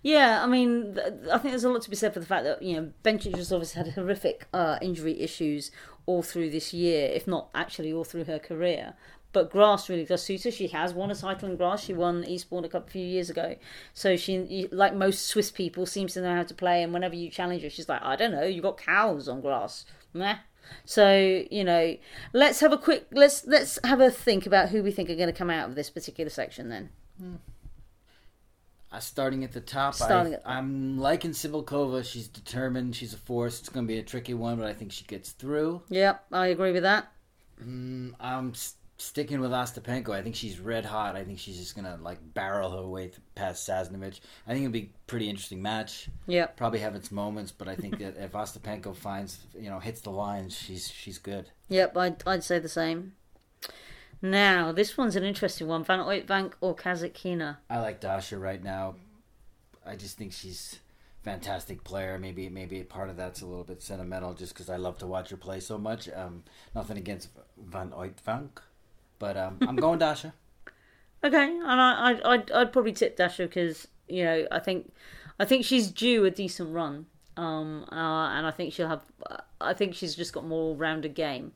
Yeah, 0.02 0.42
I 0.42 0.46
mean, 0.46 0.98
I 1.30 1.38
think 1.38 1.52
there's 1.52 1.64
a 1.64 1.68
lot 1.68 1.82
to 1.82 1.90
be 1.90 1.96
said 1.96 2.14
for 2.14 2.20
the 2.20 2.26
fact 2.26 2.44
that 2.44 2.62
you 2.62 2.76
know 2.76 2.92
Bencic 3.04 3.36
has 3.36 3.52
obviously 3.52 3.82
had 3.82 3.92
horrific 3.94 4.46
uh, 4.54 4.78
injury 4.80 5.20
issues 5.20 5.72
all 6.06 6.22
through 6.22 6.48
this 6.50 6.72
year, 6.72 7.10
if 7.12 7.26
not 7.26 7.50
actually 7.54 7.92
all 7.92 8.04
through 8.04 8.24
her 8.24 8.38
career. 8.38 8.94
But 9.32 9.50
grass 9.50 9.88
really 9.90 10.04
does 10.06 10.22
suit 10.22 10.44
her. 10.44 10.50
She 10.50 10.68
has 10.68 10.94
won 10.94 11.10
a 11.10 11.14
title 11.14 11.50
in 11.50 11.56
grass. 11.56 11.84
She 11.84 11.92
won 11.92 12.24
Eastbourne 12.24 12.64
a 12.64 12.68
couple 12.68 12.88
few 12.88 13.04
years 13.04 13.28
ago. 13.28 13.56
So 13.92 14.16
she, 14.16 14.68
like 14.72 14.94
most 14.94 15.26
Swiss 15.26 15.50
people, 15.50 15.84
seems 15.84 16.14
to 16.14 16.22
know 16.22 16.34
how 16.34 16.44
to 16.44 16.54
play. 16.54 16.82
And 16.82 16.92
whenever 16.94 17.14
you 17.14 17.28
challenge 17.30 17.62
her, 17.62 17.70
she's 17.70 17.88
like, 17.88 18.02
I 18.02 18.16
don't 18.16 18.32
know, 18.32 18.44
You've 18.44 18.62
got 18.64 18.78
cows 18.78 19.28
on 19.28 19.40
grass. 19.42 19.84
Meh. 20.14 20.36
So 20.84 21.44
you 21.50 21.64
know, 21.64 21.96
let's 22.32 22.60
have 22.60 22.72
a 22.72 22.78
quick 22.78 23.06
let's 23.12 23.46
let's 23.46 23.78
have 23.84 24.00
a 24.00 24.10
think 24.10 24.46
about 24.46 24.68
who 24.70 24.82
we 24.82 24.90
think 24.92 25.08
are 25.10 25.14
going 25.16 25.28
to 25.28 25.32
come 25.38 25.50
out 25.50 25.68
of 25.68 25.74
this 25.74 25.88
particular 25.90 26.30
section. 26.30 26.68
Then 26.68 26.90
Uh, 28.90 28.98
starting 29.00 29.44
at 29.44 29.52
the 29.52 29.60
top, 29.60 29.94
Starting 29.94 30.32
I, 30.32 30.36
at- 30.36 30.42
I'm 30.46 30.98
liking 30.98 31.32
Cibulkova. 31.32 32.02
She's 32.04 32.28
determined. 32.28 32.96
She's 32.96 33.12
a 33.12 33.18
force. 33.18 33.60
It's 33.60 33.68
going 33.68 33.86
to 33.86 33.92
be 33.92 33.98
a 33.98 34.02
tricky 34.02 34.32
one, 34.34 34.56
but 34.56 34.66
I 34.66 34.72
think 34.72 34.92
she 34.92 35.04
gets 35.04 35.30
through. 35.32 35.82
Yep, 35.90 36.24
I 36.32 36.46
agree 36.46 36.72
with 36.72 36.84
that. 36.84 37.12
Mm, 37.62 38.14
I'm 38.18 38.50
s- 38.50 38.74
sticking 38.98 39.40
with 39.40 39.52
Ostapenko. 39.52 40.10
I 40.10 40.22
think 40.22 40.34
she's 40.34 40.58
red 40.58 40.84
hot. 40.84 41.16
I 41.16 41.24
think 41.24 41.38
she's 41.38 41.56
just 41.56 41.74
going 41.74 41.84
to 41.84 42.02
like 42.02 42.18
barrel 42.34 42.70
her 42.72 42.86
way 42.86 43.12
past 43.34 43.66
Sasnovich. 43.66 44.20
I 44.46 44.52
think 44.52 44.64
it'll 44.64 44.72
be 44.72 44.92
a 44.94 45.06
pretty 45.06 45.30
interesting 45.30 45.62
match. 45.62 46.08
Yeah. 46.26 46.46
Probably 46.46 46.80
have 46.80 46.94
its 46.94 47.10
moments, 47.10 47.52
but 47.52 47.68
I 47.68 47.76
think 47.76 47.98
that 47.98 48.16
if 48.18 48.32
Ostapenko 48.32 48.94
finds 48.94 49.38
you 49.58 49.70
know 49.70 49.78
hits 49.78 50.00
the 50.02 50.10
lines, 50.10 50.56
she's 50.56 50.88
she's 50.90 51.18
good. 51.18 51.50
Yep, 51.68 51.96
I'd, 51.96 52.22
I'd 52.26 52.44
say 52.44 52.58
the 52.58 52.68
same. 52.68 53.12
Now, 54.20 54.72
this 54.72 54.96
one's 54.98 55.14
an 55.14 55.22
interesting 55.22 55.68
one. 55.68 55.84
Van 55.84 56.00
Uytvanck 56.00 56.54
or 56.60 56.74
Kasatkina. 56.74 57.58
I 57.70 57.78
like 57.78 58.00
Dasha 58.00 58.36
right 58.36 58.62
now. 58.62 58.96
I 59.86 59.94
just 59.94 60.18
think 60.18 60.32
she's 60.32 60.80
a 61.20 61.24
fantastic 61.24 61.84
player. 61.84 62.18
Maybe 62.18 62.48
maybe 62.48 62.82
part 62.82 63.10
of 63.10 63.16
that's 63.16 63.42
a 63.42 63.46
little 63.46 63.64
bit 63.64 63.80
sentimental, 63.80 64.34
just 64.34 64.54
because 64.54 64.68
I 64.68 64.76
love 64.76 64.98
to 64.98 65.06
watch 65.06 65.30
her 65.30 65.36
play 65.36 65.60
so 65.60 65.78
much. 65.78 66.08
Um, 66.12 66.42
nothing 66.74 66.98
against 66.98 67.28
Van 67.56 67.90
Uytvanck, 67.90 68.58
but 69.18 69.36
um, 69.36 69.58
I'm 69.62 69.76
going 69.76 69.98
Dasha. 69.98 70.32
Okay, 71.24 71.42
and 71.50 71.64
I, 71.80 72.10
I'd, 72.10 72.22
I'd, 72.22 72.50
I'd 72.52 72.72
probably 72.72 72.92
tip 72.92 73.16
Dasha 73.16 73.42
because 73.42 73.88
you 74.08 74.22
know 74.22 74.46
I 74.52 74.60
think 74.60 74.92
I 75.40 75.44
think 75.44 75.64
she's 75.64 75.90
due 75.90 76.24
a 76.24 76.30
decent 76.30 76.72
run, 76.72 77.06
um, 77.36 77.86
uh, 77.90 78.28
and 78.28 78.46
I 78.46 78.52
think 78.52 78.72
she'll 78.72 78.86
have. 78.86 79.02
I 79.60 79.74
think 79.74 79.96
she's 79.96 80.14
just 80.14 80.32
got 80.32 80.44
more 80.46 80.76
rounded 80.76 81.14
game, 81.16 81.50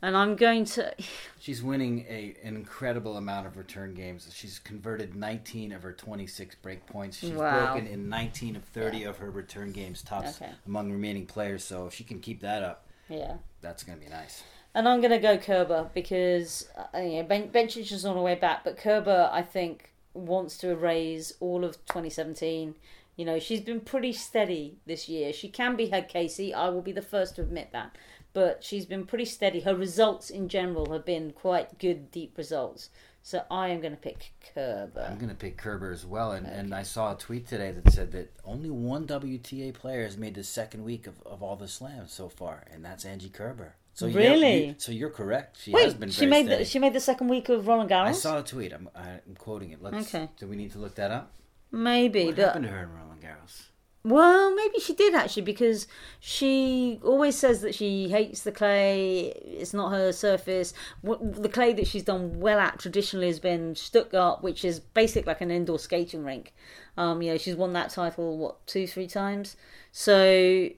and 0.00 0.16
I'm 0.16 0.36
going 0.36 0.64
to. 0.66 0.94
She's 1.40 1.60
winning 1.60 2.06
a 2.08 2.36
an 2.44 2.54
incredible 2.54 3.16
amount 3.16 3.48
of 3.48 3.56
return 3.56 3.94
games. 3.94 4.30
She's 4.32 4.60
converted 4.60 5.16
19 5.16 5.72
of 5.72 5.82
her 5.82 5.92
26 5.92 6.54
break 6.62 6.86
points. 6.86 7.18
She's 7.18 7.32
Wow. 7.32 7.72
broken 7.74 7.88
in 7.88 8.08
19 8.08 8.54
of 8.54 8.62
30 8.62 9.02
of 9.02 9.18
her 9.18 9.28
return 9.30 9.72
games, 9.72 10.02
tops 10.02 10.40
Okay. 10.40 10.52
among 10.66 10.92
remaining 10.92 11.26
players. 11.26 11.64
So 11.64 11.88
if 11.88 11.94
she 11.94 12.04
can 12.04 12.20
keep 12.20 12.40
that 12.42 12.62
up, 12.62 12.86
Yeah. 13.08 13.38
that's 13.60 13.82
going 13.82 13.98
to 13.98 14.04
be 14.04 14.10
nice. 14.10 14.44
And 14.74 14.88
I'm 14.88 15.00
going 15.00 15.12
to 15.12 15.18
go 15.18 15.38
Kerber 15.38 15.90
because 15.94 16.68
uh, 16.76 16.98
you 16.98 17.22
know, 17.22 17.22
ben- 17.22 17.50
Bencic 17.50 17.92
is 17.92 18.04
on 18.04 18.16
the 18.16 18.22
way 18.22 18.34
back, 18.34 18.64
but 18.64 18.76
Kerber, 18.76 19.30
I 19.32 19.42
think, 19.42 19.92
wants 20.14 20.56
to 20.58 20.70
erase 20.70 21.32
all 21.38 21.64
of 21.64 21.74
2017. 21.86 22.74
You 23.16 23.24
know, 23.24 23.38
she's 23.38 23.60
been 23.60 23.80
pretty 23.80 24.12
steady 24.12 24.78
this 24.86 25.08
year. 25.08 25.32
She 25.32 25.48
can 25.48 25.76
be 25.76 25.86
head 25.86 26.08
Casey. 26.08 26.52
I 26.52 26.68
will 26.70 26.82
be 26.82 26.92
the 26.92 27.02
first 27.02 27.36
to 27.36 27.42
admit 27.42 27.70
that. 27.72 27.96
But 28.32 28.64
she's 28.64 28.84
been 28.84 29.06
pretty 29.06 29.26
steady. 29.26 29.60
Her 29.60 29.76
results 29.76 30.28
in 30.28 30.48
general 30.48 30.92
have 30.92 31.04
been 31.04 31.30
quite 31.30 31.78
good, 31.78 32.10
deep 32.10 32.36
results. 32.36 32.90
So 33.22 33.44
I 33.50 33.68
am 33.68 33.80
going 33.80 33.94
to 33.94 34.00
pick 34.00 34.32
Kerber. 34.54 35.06
I'm 35.08 35.18
going 35.18 35.30
to 35.30 35.36
pick 35.36 35.56
Kerber 35.56 35.92
as 35.92 36.04
well. 36.04 36.32
And, 36.32 36.46
and 36.46 36.74
I 36.74 36.82
saw 36.82 37.14
a 37.14 37.16
tweet 37.16 37.46
today 37.46 37.70
that 37.70 37.92
said 37.92 38.10
that 38.12 38.32
only 38.44 38.70
one 38.70 39.06
WTA 39.06 39.72
player 39.72 40.02
has 40.02 40.18
made 40.18 40.34
the 40.34 40.42
second 40.42 40.82
week 40.82 41.06
of, 41.06 41.22
of 41.24 41.44
all 41.44 41.54
the 41.54 41.68
slams 41.68 42.12
so 42.12 42.28
far, 42.28 42.64
and 42.70 42.84
that's 42.84 43.04
Angie 43.04 43.30
Kerber. 43.30 43.76
So 43.94 44.06
you- 44.06 44.16
Really? 44.18 44.64
you- 44.66 44.74
so 44.78 44.92
you're 44.92 45.10
correct. 45.10 45.58
She 45.62 45.70
has 45.72 45.92
Wait, 45.94 46.00
been 46.00 46.10
she 46.10 46.20
very 46.20 46.30
made 46.30 46.46
steady. 46.46 46.64
the, 46.64 46.68
she 46.70 46.78
made 46.80 46.92
the 46.92 47.00
second 47.00 47.28
week 47.28 47.48
of 47.48 47.66
Roland 47.66 47.88
Garros. 47.90 48.06
I 48.08 48.12
saw 48.12 48.38
a 48.40 48.42
tweet. 48.42 48.72
I'm, 48.72 48.88
I'm 48.94 49.34
quoting 49.38 49.70
it. 49.70 49.80
Let's, 49.82 50.12
Okay. 50.14 50.28
Do 50.36 50.46
we 50.48 50.56
need 50.56 50.72
to 50.72 50.78
look 50.78 50.94
that 50.96 51.10
up? 51.10 51.32
Maybe, 51.70 52.26
What 52.26 52.36
but 52.36 52.44
happened 52.46 52.64
to 52.66 52.70
her 52.70 52.82
in 52.82 52.92
Roland 52.92 53.22
Garros? 53.22 53.62
Well, 54.06 54.54
maybe 54.54 54.80
she 54.80 54.92
did 54.94 55.14
actually 55.14 55.42
because 55.44 55.86
she 56.20 57.00
always 57.02 57.36
says 57.38 57.62
that 57.62 57.74
she 57.74 58.08
hates 58.10 58.42
the 58.42 58.52
clay. 58.52 59.28
It's 59.28 59.72
not 59.72 59.92
her 59.92 60.12
surface. 60.12 60.74
The 61.02 61.48
clay 61.50 61.72
that 61.72 61.86
she's 61.86 62.02
done 62.02 62.38
well 62.38 62.58
at 62.58 62.78
traditionally 62.78 63.28
has 63.28 63.40
been 63.40 63.74
Stuttgart, 63.74 64.42
which 64.42 64.62
is 64.62 64.78
basically 64.78 65.30
like 65.30 65.40
an 65.40 65.50
indoor 65.50 65.78
skating 65.78 66.22
rink. 66.22 66.52
Um, 66.98 67.22
you 67.22 67.30
know, 67.32 67.38
she's 67.38 67.56
won 67.56 67.72
that 67.72 67.90
title 67.90 68.36
what 68.36 68.66
two, 68.66 68.86
three 68.86 69.06
times. 69.06 69.56
So, 69.90 70.28
you 70.28 70.74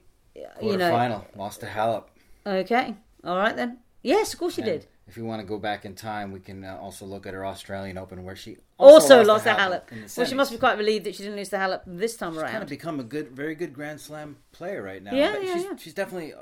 know, 0.61 0.61
Quarterfinal. 0.61 1.25
Lost 1.35 1.59
to 1.59 1.65
Halep. 1.65 2.05
okay, 2.45 2.95
all 3.23 3.37
right 3.37 3.55
then. 3.55 3.79
Yes, 4.03 4.33
of 4.33 4.39
course 4.39 4.55
she 4.55 4.61
And 4.61 4.71
did. 4.71 4.87
If 5.07 5.15
we 5.15 5.23
want 5.23 5.41
to 5.41 5.47
go 5.47 5.57
back 5.57 5.85
in 5.85 5.95
time, 5.95 6.31
we 6.33 6.39
can 6.41 6.63
uh, 6.65 6.77
also 6.81 7.05
look 7.05 7.25
at 7.25 7.33
her 7.33 7.45
Australian 7.45 7.97
Open 7.97 8.23
where 8.25 8.35
she 8.35 8.57
Also, 8.77 9.17
lost, 9.23 9.27
lost 9.27 9.43
to 9.45 9.51
Halep. 9.51 9.87
the 9.87 10.13
Well, 10.17 10.25
she 10.27 10.35
must 10.35 10.51
be 10.51 10.57
quite 10.57 10.77
relieved 10.77 11.05
that 11.05 11.15
she 11.15 11.23
didn't 11.23 11.37
lose 11.37 11.49
the 11.49 11.57
Halep 11.57 11.81
this 11.85 12.17
time 12.17 12.37
around. 12.37 12.51
kind 12.51 12.63
of 12.63 12.69
become 12.69 12.99
a 12.99 13.03
good, 13.03 13.31
very 13.31 13.55
good 13.55 13.73
Grand 13.73 14.01
Slam 14.01 14.37
player 14.51 14.81
right 14.83 15.01
now. 15.01 15.13
Yeah, 15.13 15.31
But 15.33 15.43
yeah, 15.45 15.53
she's, 15.53 15.63
yeah. 15.63 15.75
she's 15.77 15.93
definitely, 15.93 16.33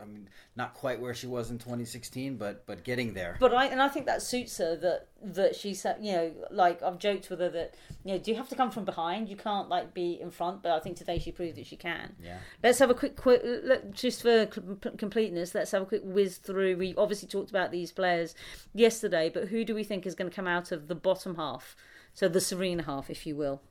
I 0.00 0.04
mean, 0.04 0.28
not 0.56 0.74
quite 0.74 1.00
where 1.00 1.14
she 1.14 1.26
was 1.26 1.50
in 1.50 1.58
2016, 1.58 2.36
but 2.36 2.66
but 2.66 2.84
getting 2.84 3.14
there. 3.14 3.36
But 3.40 3.54
I 3.54 3.66
and 3.66 3.82
I 3.82 3.88
think 3.88 4.06
that 4.06 4.22
suits 4.22 4.58
her 4.58 4.76
that 4.76 5.08
that 5.22 5.56
she 5.56 5.74
said, 5.74 5.98
you 6.00 6.12
know 6.12 6.32
like 6.50 6.82
I've 6.82 6.98
joked 6.98 7.30
with 7.30 7.40
her 7.40 7.50
that 7.50 7.74
you 8.04 8.12
know 8.12 8.18
do 8.18 8.30
you 8.30 8.36
have 8.36 8.48
to 8.50 8.54
come 8.54 8.70
from 8.70 8.84
behind 8.84 9.28
you 9.28 9.36
can't 9.36 9.68
like 9.68 9.92
be 9.92 10.20
in 10.20 10.30
front 10.30 10.62
but 10.62 10.72
I 10.72 10.80
think 10.80 10.96
today 10.96 11.18
she 11.18 11.32
proved 11.32 11.56
that 11.56 11.66
she 11.66 11.76
can. 11.76 12.14
Yeah. 12.22 12.38
Let's 12.62 12.78
have 12.78 12.90
a 12.90 12.94
quick 12.94 13.16
quick 13.16 13.42
look, 13.44 13.92
just 13.92 14.22
for 14.22 14.46
completeness. 14.46 15.54
Let's 15.54 15.72
have 15.72 15.82
a 15.82 15.86
quick 15.86 16.02
whiz 16.04 16.36
through. 16.36 16.76
We 16.76 16.94
obviously 16.96 17.28
talked 17.28 17.50
about 17.50 17.70
these 17.70 17.92
players 17.92 18.34
yesterday, 18.74 19.30
but 19.32 19.48
who 19.48 19.64
do 19.64 19.74
we 19.74 19.84
think 19.84 20.06
is 20.06 20.14
going 20.14 20.30
to 20.30 20.34
come 20.34 20.46
out 20.46 20.72
of 20.72 20.88
the 20.88 20.94
bottom 20.94 21.36
half? 21.36 21.74
So 22.14 22.28
the 22.28 22.40
Serena 22.40 22.82
half, 22.82 23.10
if 23.10 23.26
you 23.26 23.36
will. 23.36 23.62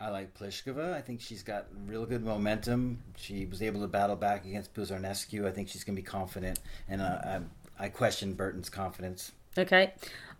I 0.00 0.08
like 0.08 0.32
Pliskova. 0.36 0.94
I 0.94 1.02
think 1.02 1.20
she's 1.20 1.42
got 1.42 1.66
real 1.86 2.06
good 2.06 2.24
momentum. 2.24 3.02
She 3.16 3.44
was 3.44 3.60
able 3.60 3.82
to 3.82 3.86
battle 3.86 4.16
back 4.16 4.46
against 4.46 4.72
Buzarnescu. 4.72 5.46
I 5.46 5.50
think 5.50 5.68
she's 5.68 5.84
going 5.84 5.94
to 5.94 6.00
be 6.00 6.06
confident, 6.06 6.58
and 6.88 7.02
uh, 7.02 7.40
I, 7.78 7.84
I 7.84 7.88
question 7.90 8.32
Bertens' 8.32 8.70
confidence. 8.70 9.32
Okay. 9.58 9.92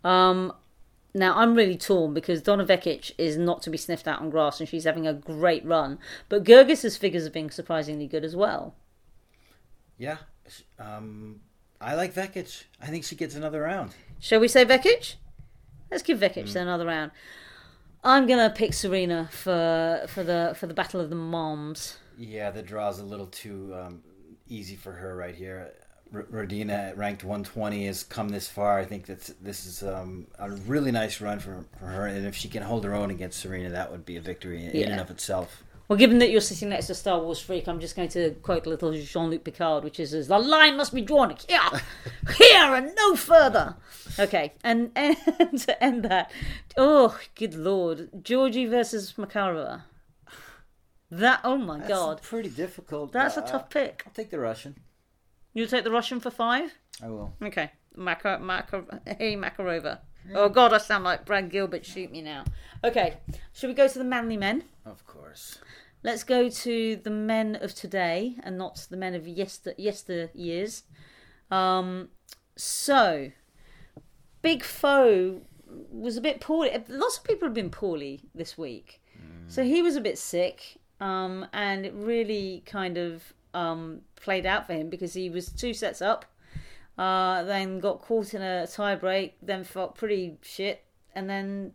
Um, 0.03 0.51
now 1.13 1.37
I'm 1.37 1.53
really 1.53 1.77
torn 1.77 2.15
because 2.15 2.41
Donna 2.41 2.65
Vekic 2.65 3.11
is 3.19 3.37
not 3.37 3.61
to 3.63 3.69
be 3.69 3.77
sniffed 3.77 4.07
out 4.07 4.19
on 4.19 4.31
grass, 4.31 4.59
and 4.59 4.67
she's 4.67 4.85
having 4.85 5.05
a 5.05 5.13
great 5.13 5.63
run. 5.63 5.99
But 6.27 6.43
Goerges's 6.43 6.97
figures 6.97 7.23
have 7.25 7.33
been 7.33 7.51
surprisingly 7.51 8.07
good 8.07 8.23
as 8.23 8.35
well. 8.35 8.73
Yeah, 9.99 10.17
um, 10.79 11.41
I 11.79 11.93
like 11.93 12.15
Vekic. 12.15 12.63
I 12.81 12.87
think 12.87 13.03
she 13.03 13.15
gets 13.15 13.35
another 13.35 13.61
round. 13.61 13.91
Shall 14.19 14.39
we 14.39 14.47
say 14.47 14.65
Vekic? 14.65 15.15
Let's 15.91 16.01
give 16.01 16.19
Vekic 16.19 16.55
another 16.55 16.85
round. 16.85 17.11
I'm 18.03 18.25
gonna 18.25 18.49
pick 18.49 18.73
Serena 18.73 19.29
for 19.31 20.05
for 20.07 20.23
the 20.23 20.55
for 20.57 20.67
the 20.67 20.73
battle 20.73 20.99
of 20.99 21.09
the 21.09 21.15
moms. 21.15 21.97
Yeah, 22.17 22.51
the 22.51 22.61
draw's 22.61 22.99
a 22.99 23.05
little 23.05 23.27
too 23.27 23.73
um, 23.75 24.01
easy 24.47 24.75
for 24.75 24.91
her 24.93 25.15
right 25.15 25.35
here. 25.35 25.73
R- 26.13 26.23
Rodina, 26.23 26.95
ranked 26.97 27.23
120, 27.23 27.85
has 27.85 28.03
come 28.03 28.29
this 28.29 28.47
far. 28.49 28.77
I 28.77 28.85
think 28.85 29.05
that 29.05 29.33
this 29.41 29.65
is 29.65 29.81
um, 29.81 30.27
a 30.37 30.51
really 30.51 30.91
nice 30.91 31.21
run 31.21 31.39
for, 31.39 31.63
for 31.79 31.85
her, 31.85 32.05
and 32.07 32.25
if 32.25 32.35
she 32.35 32.49
can 32.49 32.63
hold 32.63 32.83
her 32.83 32.93
own 32.93 33.11
against 33.11 33.39
Serena, 33.39 33.69
that 33.69 33.91
would 33.91 34.05
be 34.05 34.17
a 34.17 34.21
victory 34.21 34.65
in, 34.65 34.71
in 34.71 34.91
and 34.91 34.99
of 35.01 35.09
itself. 35.09 35.63
Well, 35.91 35.97
given 35.97 36.19
that 36.19 36.31
you're 36.31 36.39
sitting 36.39 36.69
next 36.69 36.85
to 36.85 36.93
a 36.93 36.95
Star 36.95 37.19
Wars 37.19 37.41
freak, 37.41 37.67
I'm 37.67 37.81
just 37.81 37.97
going 37.97 38.07
to 38.07 38.31
quote 38.43 38.65
a 38.65 38.69
little 38.69 38.93
Jean-Luc 38.93 39.43
Picard, 39.43 39.83
which 39.83 39.99
is 39.99 40.13
"The 40.29 40.39
line 40.39 40.77
must 40.77 40.95
be 40.95 41.01
drawn 41.01 41.35
here, 41.49 41.59
here, 42.37 42.75
and 42.75 42.95
no 42.95 43.17
further." 43.17 43.75
Okay, 44.17 44.53
and, 44.63 44.91
and 44.95 45.17
to 45.59 45.83
end 45.83 46.05
that, 46.05 46.31
oh, 46.77 47.19
good 47.35 47.55
lord, 47.55 48.09
Giorgi 48.23 48.69
versus 48.69 49.15
Makarova. 49.17 49.81
That 51.11 51.41
oh 51.43 51.57
my 51.57 51.79
That's 51.79 51.89
god, 51.89 52.21
pretty 52.21 52.47
difficult. 52.51 53.11
that's 53.11 53.35
a 53.35 53.43
Uh, 53.43 53.47
tough 53.47 53.69
pick. 53.69 54.03
I'll 54.07 54.13
take 54.13 54.29
the 54.29 54.39
Russian. 54.39 54.77
You'll 55.53 55.67
take 55.67 55.83
the 55.83 55.91
Russian 55.91 56.21
for 56.21 56.31
five. 56.31 56.71
I 57.03 57.09
will. 57.09 57.33
Okay, 57.43 57.69
Maka, 57.97 58.39
Maka, 58.41 58.85
hey 59.19 59.35
Makarova. 59.35 59.99
Oh 60.33 60.47
God, 60.47 60.71
I 60.71 60.77
sound 60.77 61.03
like 61.03 61.25
Brad 61.25 61.49
Gilbert. 61.49 61.85
Shoot 61.85 62.11
me 62.11 62.21
now. 62.21 62.45
Okay, 62.81 63.17
should 63.51 63.67
we 63.67 63.73
go 63.73 63.89
to 63.89 63.97
the 63.97 64.05
manly 64.05 64.37
men? 64.37 64.63
Of 64.85 65.05
course. 65.05 65.59
Let's 66.03 66.23
go 66.23 66.49
to 66.49 66.95
the 66.95 67.09
men 67.09 67.57
of 67.61 67.75
today 67.75 68.37
and 68.43 68.57
not 68.57 68.87
the 68.89 68.97
men 68.97 69.13
of 69.13 69.27
yester 69.27 69.73
yesteryears. 69.77 70.83
Um, 71.51 72.09
so, 72.55 73.31
Big 74.41 74.63
Foe 74.63 75.41
was 75.91 76.17
a 76.17 76.21
bit 76.21 76.41
poorly. 76.41 76.71
Lots 76.87 77.17
of 77.17 77.23
people 77.23 77.47
have 77.47 77.53
been 77.53 77.69
poorly 77.69 78.21
this 78.33 78.57
week. 78.57 79.01
So 79.51 79.63
he 79.63 79.81
was 79.81 79.97
a 79.97 80.01
bit 80.01 80.17
sick, 80.17 80.77
um, 81.01 81.45
and 81.51 81.85
it 81.85 81.93
really 81.93 82.63
kind 82.65 82.97
of 82.97 83.33
um, 83.53 83.99
played 84.15 84.45
out 84.45 84.65
for 84.65 84.71
him 84.71 84.89
because 84.89 85.13
he 85.13 85.29
was 85.29 85.49
two 85.49 85.73
sets 85.73 86.01
up, 86.01 86.23
uh, 86.97 87.43
then 87.43 87.79
got 87.79 88.01
caught 88.01 88.33
in 88.33 88.41
a 88.41 88.65
tie 88.65 88.95
break, 88.95 89.35
then 89.41 89.65
felt 89.65 89.95
pretty 89.95 90.37
shit, 90.41 90.85
and 91.13 91.29
then 91.29 91.73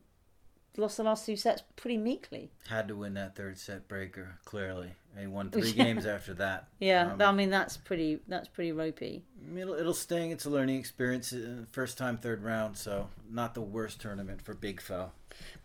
lost 0.78 0.96
the 0.96 1.02
last 1.02 1.26
two 1.26 1.36
sets 1.36 1.62
pretty 1.76 1.96
meekly. 1.98 2.50
Had 2.68 2.88
to 2.88 2.96
win 2.96 3.14
that 3.14 3.36
third 3.36 3.58
set 3.58 3.88
breaker, 3.88 4.38
clearly. 4.44 4.92
And 5.12 5.20
he 5.20 5.26
won 5.26 5.50
three 5.50 5.72
games 5.84 6.04
after 6.06 6.34
that. 6.34 6.68
Yeah, 6.78 7.12
Um, 7.12 7.22
I 7.22 7.32
mean 7.32 7.50
that's 7.50 7.76
pretty 7.76 8.20
that's 8.28 8.48
pretty 8.48 8.72
ropey. 8.72 9.24
It'll, 9.56 9.74
it'll 9.74 9.94
sting. 9.94 10.30
It's 10.30 10.44
a 10.44 10.50
learning 10.50 10.78
experience. 10.78 11.32
uh, 11.32 11.64
First 11.72 11.96
time, 11.98 12.18
third 12.18 12.42
round, 12.42 12.76
so 12.76 13.08
not 13.30 13.54
the 13.54 13.62
worst 13.62 14.00
tournament 14.00 14.42
for 14.42 14.54
Big 14.54 14.80
Foe. 14.80 15.12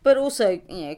But 0.03 0.17
also, 0.17 0.61
you 0.69 0.85
know, 0.87 0.95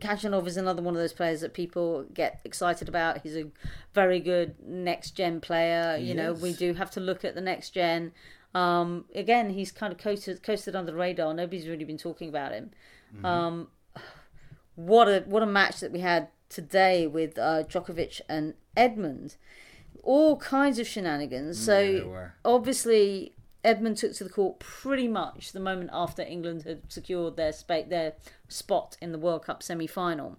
Khachanov 0.00 0.46
is 0.46 0.56
another 0.56 0.82
one 0.82 0.94
of 0.94 1.00
those 1.00 1.12
players 1.12 1.40
that 1.42 1.54
people 1.54 2.04
get 2.12 2.40
excited 2.44 2.88
about. 2.88 3.22
He's 3.22 3.36
a 3.36 3.46
very 3.94 4.20
good 4.20 4.56
next 4.66 5.12
gen 5.12 5.40
player. 5.40 5.96
He 5.98 6.06
you 6.06 6.14
know, 6.14 6.32
is. 6.32 6.42
we 6.42 6.52
do 6.52 6.74
have 6.74 6.90
to 6.92 7.00
look 7.00 7.24
at 7.24 7.34
the 7.34 7.40
next 7.40 7.70
gen. 7.70 8.12
Um, 8.54 9.04
again, 9.14 9.50
he's 9.50 9.70
kind 9.70 9.92
of 9.92 9.98
coasted 9.98 10.42
coasted 10.42 10.74
under 10.74 10.90
the 10.92 10.96
radar. 10.98 11.34
Nobody's 11.34 11.68
really 11.68 11.84
been 11.84 11.98
talking 11.98 12.28
about 12.28 12.52
him. 12.52 12.70
Mm-hmm. 13.14 13.24
Um, 13.24 13.68
what 14.74 15.08
a 15.08 15.20
what 15.26 15.42
a 15.42 15.46
match 15.46 15.80
that 15.80 15.92
we 15.92 16.00
had 16.00 16.28
today 16.48 17.06
with 17.06 17.38
uh, 17.38 17.64
Djokovic 17.64 18.20
and 18.28 18.54
Edmund. 18.76 19.36
All 20.02 20.36
kinds 20.36 20.78
of 20.78 20.86
shenanigans. 20.86 21.58
So 21.58 21.80
Yeah, 21.80 22.28
obviously 22.44 23.32
Edmund 23.64 23.96
took 23.96 24.14
to 24.14 24.24
the 24.24 24.30
court 24.30 24.60
pretty 24.60 25.08
much 25.08 25.50
the 25.50 25.60
moment 25.60 25.90
after 25.92 26.22
England 26.22 26.62
had 26.62 26.82
secured 26.90 27.36
their 27.36 27.52
spa- 27.52 27.82
their 27.88 28.12
spot 28.48 28.96
in 29.02 29.10
the 29.10 29.18
World 29.18 29.44
Cup 29.44 29.62
semi-final. 29.62 30.36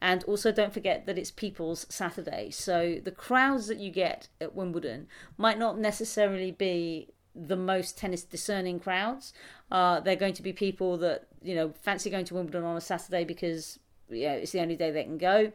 And 0.00 0.22
also 0.24 0.52
don't 0.52 0.72
forget 0.72 1.04
that 1.06 1.18
it's 1.18 1.32
People's 1.32 1.84
Saturday. 1.90 2.50
So 2.50 3.00
the 3.02 3.10
crowds 3.10 3.66
that 3.66 3.78
you 3.78 3.90
get 3.90 4.28
at 4.40 4.54
Wimbledon 4.54 5.08
might 5.36 5.58
not 5.58 5.78
necessarily 5.78 6.52
be 6.52 7.08
the 7.34 7.56
most 7.56 7.96
tennis 7.96 8.24
discerning 8.24 8.80
crowds. 8.80 9.32
Uh, 9.70 10.00
they're 10.00 10.16
going 10.16 10.34
to 10.34 10.42
be 10.42 10.52
people 10.52 10.96
that, 10.98 11.26
you 11.42 11.54
know, 11.54 11.72
fancy 11.82 12.10
going 12.10 12.24
to 12.24 12.34
Wimbledon 12.34 12.64
on 12.64 12.76
a 12.76 12.80
Saturday 12.80 13.24
because 13.24 13.78
know, 14.10 14.32
it's 14.32 14.52
the 14.52 14.60
only 14.60 14.76
day 14.76 14.90
they 14.90 15.04
can 15.04 15.18
go. 15.18 15.52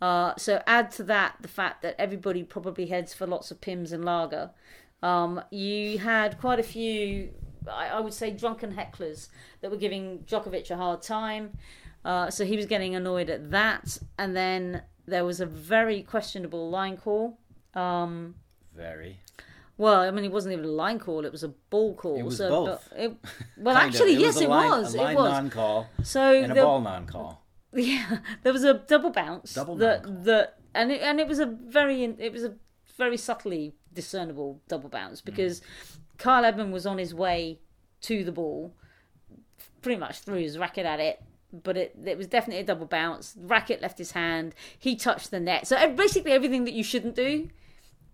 Uh, 0.00 0.34
so 0.36 0.62
add 0.66 0.90
to 0.90 1.02
that 1.04 1.36
the 1.40 1.48
fact 1.48 1.82
that 1.82 1.94
everybody 1.98 2.42
probably 2.42 2.86
heads 2.86 3.12
for 3.12 3.26
lots 3.26 3.50
of 3.50 3.60
Pimm's 3.60 3.92
and 3.92 4.04
lager. 4.04 4.50
Um, 5.02 5.42
you 5.50 5.98
had 5.98 6.38
quite 6.38 6.58
a 6.58 6.62
few, 6.62 7.30
I, 7.70 7.88
I 7.88 8.00
would 8.00 8.14
say, 8.14 8.30
drunken 8.30 8.74
hecklers 8.74 9.28
that 9.60 9.70
were 9.70 9.76
giving 9.76 10.20
Djokovic 10.20 10.70
a 10.70 10.76
hard 10.76 11.02
time. 11.02 11.58
Uh, 12.04 12.30
so 12.30 12.44
he 12.46 12.56
was 12.56 12.66
getting 12.66 12.94
annoyed 12.94 13.28
at 13.28 13.50
that. 13.50 13.98
And 14.18 14.34
then 14.34 14.82
there 15.06 15.24
was 15.24 15.40
a 15.40 15.46
very 15.46 16.02
questionable 16.02 16.70
line 16.70 16.96
call. 16.96 17.38
Um, 17.74 18.36
Very. 18.74 19.20
Well, 19.80 20.02
I 20.02 20.10
mean, 20.10 20.26
it 20.26 20.30
wasn't 20.30 20.52
even 20.52 20.66
a 20.66 20.68
line 20.68 20.98
call; 20.98 21.24
it 21.24 21.32
was 21.32 21.42
a 21.42 21.48
ball 21.48 21.94
call. 21.94 22.18
It 22.18 22.22
was 22.22 22.36
so, 22.36 22.50
both. 22.50 22.88
but 22.90 22.98
It, 23.00 23.16
well, 23.56 23.74
actually, 23.74 24.12
It 24.12 24.20
yes, 24.20 24.34
was 24.34 24.42
it 24.42 24.48
line, 24.50 24.70
was. 24.70 24.94
A 24.94 24.98
line 24.98 25.12
it 25.12 25.18
was. 25.18 25.32
non-call 25.32 25.88
so 26.02 26.34
and 26.34 26.52
a 26.52 26.54
ball 26.54 26.82
non-call. 26.82 27.42
yeah, 27.72 28.18
there 28.42 28.52
was 28.52 28.62
a 28.62 28.74
double 28.74 29.08
bounce. 29.08 29.54
Double 29.54 29.76
that 29.76 30.04
non-call. 30.04 30.24
that 30.24 30.58
and 30.74 30.92
it, 30.92 31.00
and 31.00 31.18
it 31.18 31.26
was 31.26 31.38
a 31.38 31.46
very 31.46 32.04
it 32.04 32.30
was 32.30 32.44
a 32.44 32.56
very 32.98 33.16
subtly 33.16 33.74
discernible 33.94 34.60
double 34.68 34.90
bounce 34.90 35.22
mm. 35.22 35.24
because 35.24 35.62
Kyle 36.18 36.44
Edmund 36.44 36.74
was 36.74 36.84
on 36.84 36.98
his 36.98 37.14
way 37.14 37.58
to 38.02 38.22
the 38.22 38.32
ball, 38.32 38.74
pretty 39.80 39.98
much 39.98 40.18
threw 40.18 40.40
his 40.40 40.58
racket 40.58 40.84
at 40.84 41.00
it, 41.00 41.22
but 41.54 41.78
it 41.78 41.96
it 42.04 42.18
was 42.18 42.26
definitely 42.26 42.60
a 42.60 42.66
double 42.66 42.84
bounce. 42.84 43.34
Racket 43.40 43.80
left 43.80 43.96
his 43.96 44.10
hand. 44.10 44.54
He 44.78 44.94
touched 44.94 45.30
the 45.30 45.40
net. 45.40 45.66
So 45.66 45.76
uh, 45.76 45.86
basically 45.86 46.32
everything 46.32 46.64
that 46.64 46.74
you 46.74 46.84
shouldn't 46.84 47.14
do 47.14 47.48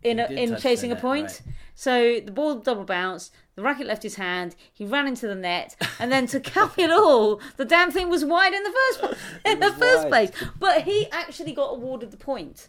in 0.07 0.21
a, 0.21 0.27
in 0.27 0.57
chasing 0.57 0.93
a 0.93 0.97
point. 0.97 1.43
right. 1.45 1.55
So 1.75 2.21
the 2.21 2.33
ball 2.33 2.57
double 2.57 2.85
bounced. 2.85 3.33
The 3.55 3.63
racket 3.63 3.87
left 3.87 4.03
his 4.03 4.17
hand. 4.17 4.55
He 4.73 4.85
ran 4.85 5.07
into 5.07 5.27
the 5.27 5.35
net, 5.35 5.77
and 5.99 6.13
then 6.13 6.27
to 6.29 6.41
cap 6.55 6.79
it 6.79 6.91
all, 6.91 7.41
the 7.57 7.65
damn 7.65 7.91
thing 7.91 8.09
was 8.09 8.25
wide 8.25 8.53
in 8.53 8.63
the 8.63 8.73
first 8.73 9.21
in 9.45 9.61
the 9.61 9.73
first 9.73 10.09
wide. 10.09 10.33
place. 10.33 10.51
But 10.59 10.83
he 10.83 11.11
actually 11.11 11.53
got 11.53 11.75
awarded 11.75 12.11
the 12.11 12.17
point. 12.17 12.69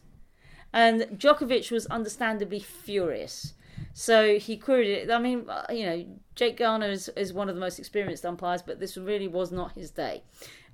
And 0.73 1.01
Djokovic 1.17 1.71
was 1.71 1.85
understandably 1.87 2.59
furious. 2.59 3.53
So 3.93 4.37
he 4.37 4.57
queried 4.57 4.89
it. 4.89 5.11
I 5.11 5.17
mean, 5.17 5.49
uh, 5.49 5.65
you 5.71 5.85
know, 5.85 6.05
Jake 6.35 6.57
Garner 6.57 6.89
is, 6.89 7.09
is 7.09 7.33
one 7.33 7.49
of 7.49 7.55
the 7.55 7.61
most 7.61 7.79
experienced 7.79 8.25
umpires, 8.25 8.61
but 8.61 8.79
this 8.79 8.95
really 8.97 9.27
was 9.27 9.51
not 9.51 9.71
his 9.73 9.91
day. 9.91 10.23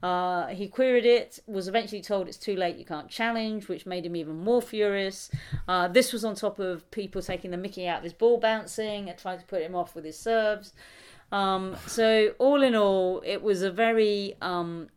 Uh, 0.04 0.48
he 0.48 0.68
queried 0.68 1.06
it, 1.06 1.40
was 1.48 1.70
eventually 1.70 2.02
told 2.02 2.28
it's 2.28 2.36
too 2.38 2.58
late, 2.58 2.76
you 2.76 2.84
can't 2.84 3.10
challenge, 3.10 3.70
which 3.70 3.86
made 3.86 4.06
him 4.06 4.18
even 4.18 4.38
more 4.38 4.62
furious. 4.62 5.32
Uh, 5.66 5.88
this 5.88 6.12
was 6.12 6.26
on 6.26 6.36
top 6.36 6.60
of 6.60 6.92
people 6.92 7.22
taking 7.22 7.52
the 7.52 7.58
mickey 7.58 7.88
out 7.88 8.00
of 8.00 8.04
his 8.04 8.12
ball 8.12 8.38
bouncing 8.38 9.10
and 9.10 9.18
trying 9.18 9.40
to 9.40 9.46
put 9.46 9.62
him 9.62 9.74
off 9.74 9.96
with 9.96 10.04
his 10.04 10.20
serves. 10.20 10.74
Um, 11.32 11.78
so 11.88 12.34
all 12.38 12.62
in 12.62 12.76
all, 12.76 13.24
it 13.26 13.42
was 13.42 13.62
a 13.62 13.72
very 13.72 14.36
um, 14.42 14.90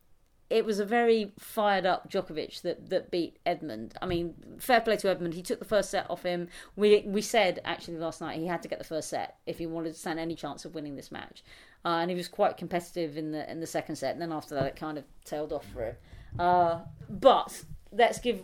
it 0.49 0.65
was 0.65 0.79
a 0.79 0.85
very 0.85 1.33
fired 1.39 1.85
up 1.85 2.11
Djokovic 2.11 2.63
that, 2.63 2.89
that 2.91 3.11
beat 3.11 3.39
Edmund. 3.45 3.95
I 4.01 4.07
mean, 4.07 4.35
fair 4.59 4.81
play 4.81 4.97
to 4.99 5.11
Edmund. 5.11 5.35
He 5.35 5.43
took 5.43 5.59
the 5.59 5.65
first 5.65 5.91
set 5.91 6.09
off 6.09 6.23
him. 6.23 6.49
We 6.77 7.03
we 7.07 7.23
said 7.23 7.61
actually 7.65 7.97
last 7.97 8.21
night 8.21 8.39
he 8.39 8.47
had 8.47 8.63
to 8.63 8.69
get 8.69 8.79
the 8.79 8.85
first 8.85 9.09
set 9.09 9.39
if 9.47 9.59
he 9.59 9.67
wanted 9.67 9.95
to 9.95 9.99
stand 9.99 10.21
any 10.21 10.35
chance 10.35 10.65
of 10.65 10.75
winning 10.75 10.95
this 10.95 11.11
match. 11.11 11.43
Uh, 11.87 12.01
and 12.01 12.11
he 12.11 12.17
was 12.17 12.27
quite 12.27 12.57
competitive 12.57 13.17
in 13.17 13.31
the 13.31 13.49
in 13.49 13.61
the 13.61 13.67
second 13.67 13.95
set. 13.95 14.13
And 14.13 14.21
then 14.21 14.33
after 14.33 14.57
that, 14.57 14.67
it 14.67 14.75
kind 14.75 14.99
of 14.99 15.05
tailed 15.25 15.53
off 15.53 15.65
for 15.73 15.85
him. 15.85 15.97
Uh, 16.37 16.81
but 17.09 17.63
let's 17.93 18.19
give 18.19 18.43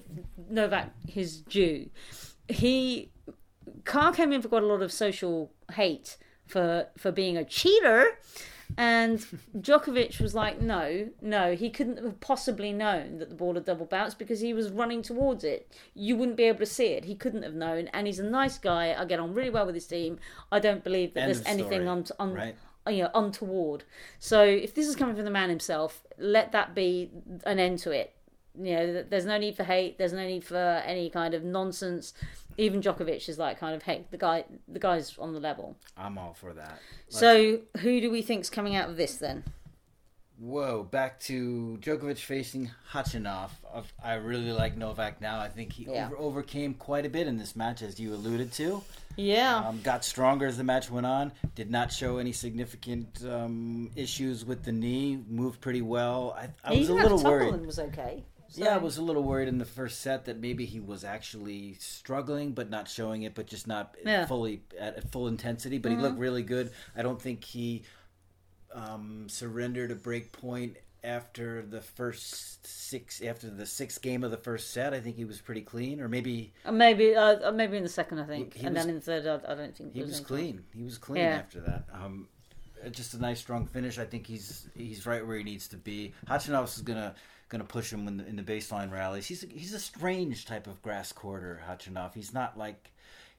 Novak 0.49 0.93
his 1.09 1.39
due. 1.41 1.91
He 2.49 3.11
Carr 3.85 4.13
came 4.13 4.33
in 4.33 4.43
for 4.43 4.49
quite 4.49 4.63
a 4.63 4.67
lot 4.67 4.81
of 4.81 4.93
social 4.93 5.53
hate 5.73 6.19
for 6.47 6.87
for 6.97 7.11
being 7.11 7.37
a 7.37 7.45
cheater. 7.45 8.17
And 8.79 9.19
Djokovic 9.59 10.21
was 10.21 10.37
like, 10.37 10.61
no, 10.61 11.11
no, 11.21 11.55
he 11.57 11.69
couldn't 11.69 11.97
have 11.97 12.21
possibly 12.21 12.73
known 12.73 13.19
that 13.19 13.29
the 13.29 13.35
ball 13.35 13.55
had 13.55 13.65
double 13.65 13.87
bounced 13.87 14.19
because 14.21 14.41
he 14.41 14.55
was 14.55 14.71
running 14.71 15.03
towards 15.03 15.43
it. 15.43 15.71
You 15.95 16.17
wouldn't 16.17 16.37
be 16.37 16.45
able 16.45 16.61
to 16.61 16.67
see 16.67 16.87
it. 16.87 17.05
He 17.05 17.17
couldn't 17.17 17.43
have 17.43 17.55
known. 17.55 17.89
And 17.89 18.07
he's 18.07 18.21
a 18.21 18.25
nice 18.25 18.57
guy. 18.57 18.95
I 18.97 19.05
get 19.05 19.19
on 19.19 19.35
really 19.35 19.51
well 19.51 19.67
with 19.67 19.75
his 19.75 19.87
team. 19.87 20.21
I 20.51 20.59
don't 20.59 20.83
believe 20.85 21.13
that 21.15 21.23
End 21.25 21.35
there's 21.35 21.47
anything 21.47 21.83
story, 21.83 21.89
un- 21.89 22.07
un- 22.19 22.35
right? 22.35 22.57
You 22.89 23.05
know, 23.05 23.11
untoward. 23.15 23.85
So 24.19 24.43
if 24.43 24.75
this 24.75 24.87
is 24.87 24.97
coming 24.97 25.15
from 25.15 25.25
the 25.25 25.31
man 25.31 25.49
himself, 25.49 26.03
let 26.19 26.53
that 26.53 26.75
be 26.75 27.11
an 27.45 27.59
end 27.59 27.79
to 27.81 27.91
it. 27.91 28.15
You 28.61 28.77
know, 28.77 29.03
there's 29.09 29.25
no 29.25 29.39
need 29.39 29.57
for 29.57 29.65
hate. 29.65 29.99
There's 29.99 30.13
no 30.13 30.27
need 30.27 30.45
for 30.45 30.57
any 30.57 31.09
kind 31.09 31.35
of 31.35 31.43
nonsense. 31.43 32.13
Even 32.59 32.83
Djokovic 32.83 33.29
is 33.29 33.39
like 33.39 33.59
kind 33.59 33.75
of, 33.75 33.83
hey, 33.83 34.05
the 34.11 34.19
guy, 34.19 34.45
the 34.69 34.79
guy's 34.79 35.17
on 35.19 35.33
the 35.33 35.41
level. 35.41 35.77
I'm 35.97 36.19
all 36.19 36.35
for 36.35 36.53
that. 36.53 36.79
So 37.09 37.61
who 37.79 38.01
do 38.01 38.11
we 38.11 38.21
think's 38.21 38.51
coming 38.51 38.77
out 38.77 38.91
of 38.91 38.97
this 38.97 39.17
then? 39.17 39.45
Whoa, 40.47 40.83
back 40.83 41.21
to 41.21 41.79
Djokovic 41.81 42.19
facing 42.19 42.69
Khachanov. 42.93 43.51
I 44.03 44.15
really 44.15 44.51
like 44.51 44.77
Novak 44.77 45.21
now. 45.21 45.39
I 45.39 45.49
think 45.49 45.73
he 45.73 45.85
Yeah. 45.85 46.07
over- 46.07 46.17
overcame 46.19 46.75
quite 46.75 47.07
a 47.07 47.09
bit 47.09 47.29
in 47.29 47.37
this 47.39 47.55
match, 47.55 47.81
as 47.81 48.01
you 48.01 48.13
alluded 48.13 48.51
to. 48.55 48.83
Yeah. 49.17 49.59
Um, 49.69 49.81
got 49.83 50.05
stronger 50.05 50.47
as 50.47 50.57
the 50.57 50.65
match 50.65 50.91
went 50.91 51.07
on. 51.07 51.31
Did 51.55 51.71
not 51.71 51.93
show 51.93 52.19
any 52.19 52.33
significant 52.33 53.25
um, 53.25 53.93
issues 53.95 54.45
with 54.45 54.65
the 54.65 54.73
knee. 54.73 55.23
Moved 55.29 55.61
pretty 55.61 55.83
well. 55.83 56.37
I, 56.37 56.49
I 56.65 56.75
was 56.77 56.89
a 56.89 56.95
little 56.95 57.23
worried. 57.23 57.65
was 57.65 57.79
okay. 57.79 58.25
So- 58.49 58.65
Yeah, 58.65 58.75
I 58.75 58.79
was 58.79 58.99
a 58.99 59.03
little 59.03 59.23
worried 59.23 59.47
in 59.47 59.59
the 59.59 59.65
first 59.65 60.01
set 60.01 60.25
that 60.25 60.41
maybe 60.41 60.65
he 60.67 60.81
was 60.81 61.05
actually 61.05 61.75
struggling, 61.79 62.51
but 62.53 62.69
not 62.69 62.89
showing 62.89 63.23
it, 63.23 63.37
but 63.37 63.47
just 63.47 63.69
not 63.69 63.95
Yeah. 64.05 64.23
Mm-hmm. 64.23 64.29
fully 64.29 64.63
at, 64.77 64.97
at 64.97 65.13
full 65.13 65.29
intensity. 65.29 65.79
But 65.79 65.93
he 65.93 65.99
looked 65.99 66.19
really 66.19 66.43
good. 66.43 66.73
I 66.97 67.03
don't 67.03 67.23
think 67.23 67.45
he 67.45 67.85
um, 68.75 69.29
surrendered 69.29 69.91
a 69.91 69.95
break 69.95 70.33
point 70.33 70.77
after 71.05 71.63
the 71.63 71.81
first 71.81 72.65
six, 72.67 73.21
after 73.23 73.51
the 73.51 73.67
sixth 73.67 74.01
game 74.03 74.23
of 74.23 74.31
the 74.31 74.37
first 74.37 74.71
set. 74.71 74.95
I 74.95 75.01
think 75.01 75.17
he 75.17 75.25
was 75.25 75.41
pretty 75.41 75.63
clean, 75.63 76.01
or 76.01 76.09
maybe 76.09 76.53
Uh, 76.65 76.73
maybe, 76.73 77.15
uh, 77.17 77.49
uh, 77.49 77.53
maybe 77.53 77.77
in 77.77 77.83
the 77.83 77.89
second, 77.89 78.21
I 78.21 78.25
think, 78.27 78.57
and 78.63 78.75
was- 78.75 78.85
then 78.85 78.89
in 78.91 78.95
the 78.97 79.01
third, 79.01 79.27
I, 79.27 79.53
I 79.53 79.55
don't 79.57 79.77
think 79.77 79.93
he 79.95 80.03
was 80.03 80.21
clean. 80.21 80.65
He 80.75 80.83
was 80.85 80.99
clean 80.99 81.23
Yeah. 81.25 81.37
after 81.39 81.61
that. 81.61 81.87
Um, 81.93 82.29
uh, 82.85 82.89
just 82.89 83.15
a 83.15 83.19
nice 83.19 83.41
strong 83.41 83.67
finish. 83.67 83.99
I 83.99 84.05
think 84.05 84.27
he's 84.27 84.69
he's 84.77 85.05
right 85.07 85.27
where 85.27 85.37
he 85.37 85.45
needs 85.45 85.67
to 85.69 85.77
be. 85.77 86.15
Khachanovs 86.27 86.77
is 86.77 86.83
gonna 86.83 87.15
gonna 87.49 87.65
push 87.65 87.93
him 87.93 88.07
in 88.09 88.17
the, 88.17 88.27
in 88.27 88.37
the 88.37 88.43
baseline 88.43 88.91
rallies. 88.91 89.27
He's 89.27 89.43
a, 89.45 89.47
he's 89.49 89.75
a 89.75 89.79
strange 89.81 90.47
type 90.47 90.67
of 90.69 90.81
grass 90.83 91.13
quarter 91.13 91.61
Khachanov. 91.69 92.15
He's 92.15 92.33
not 92.33 92.57
like 92.57 92.92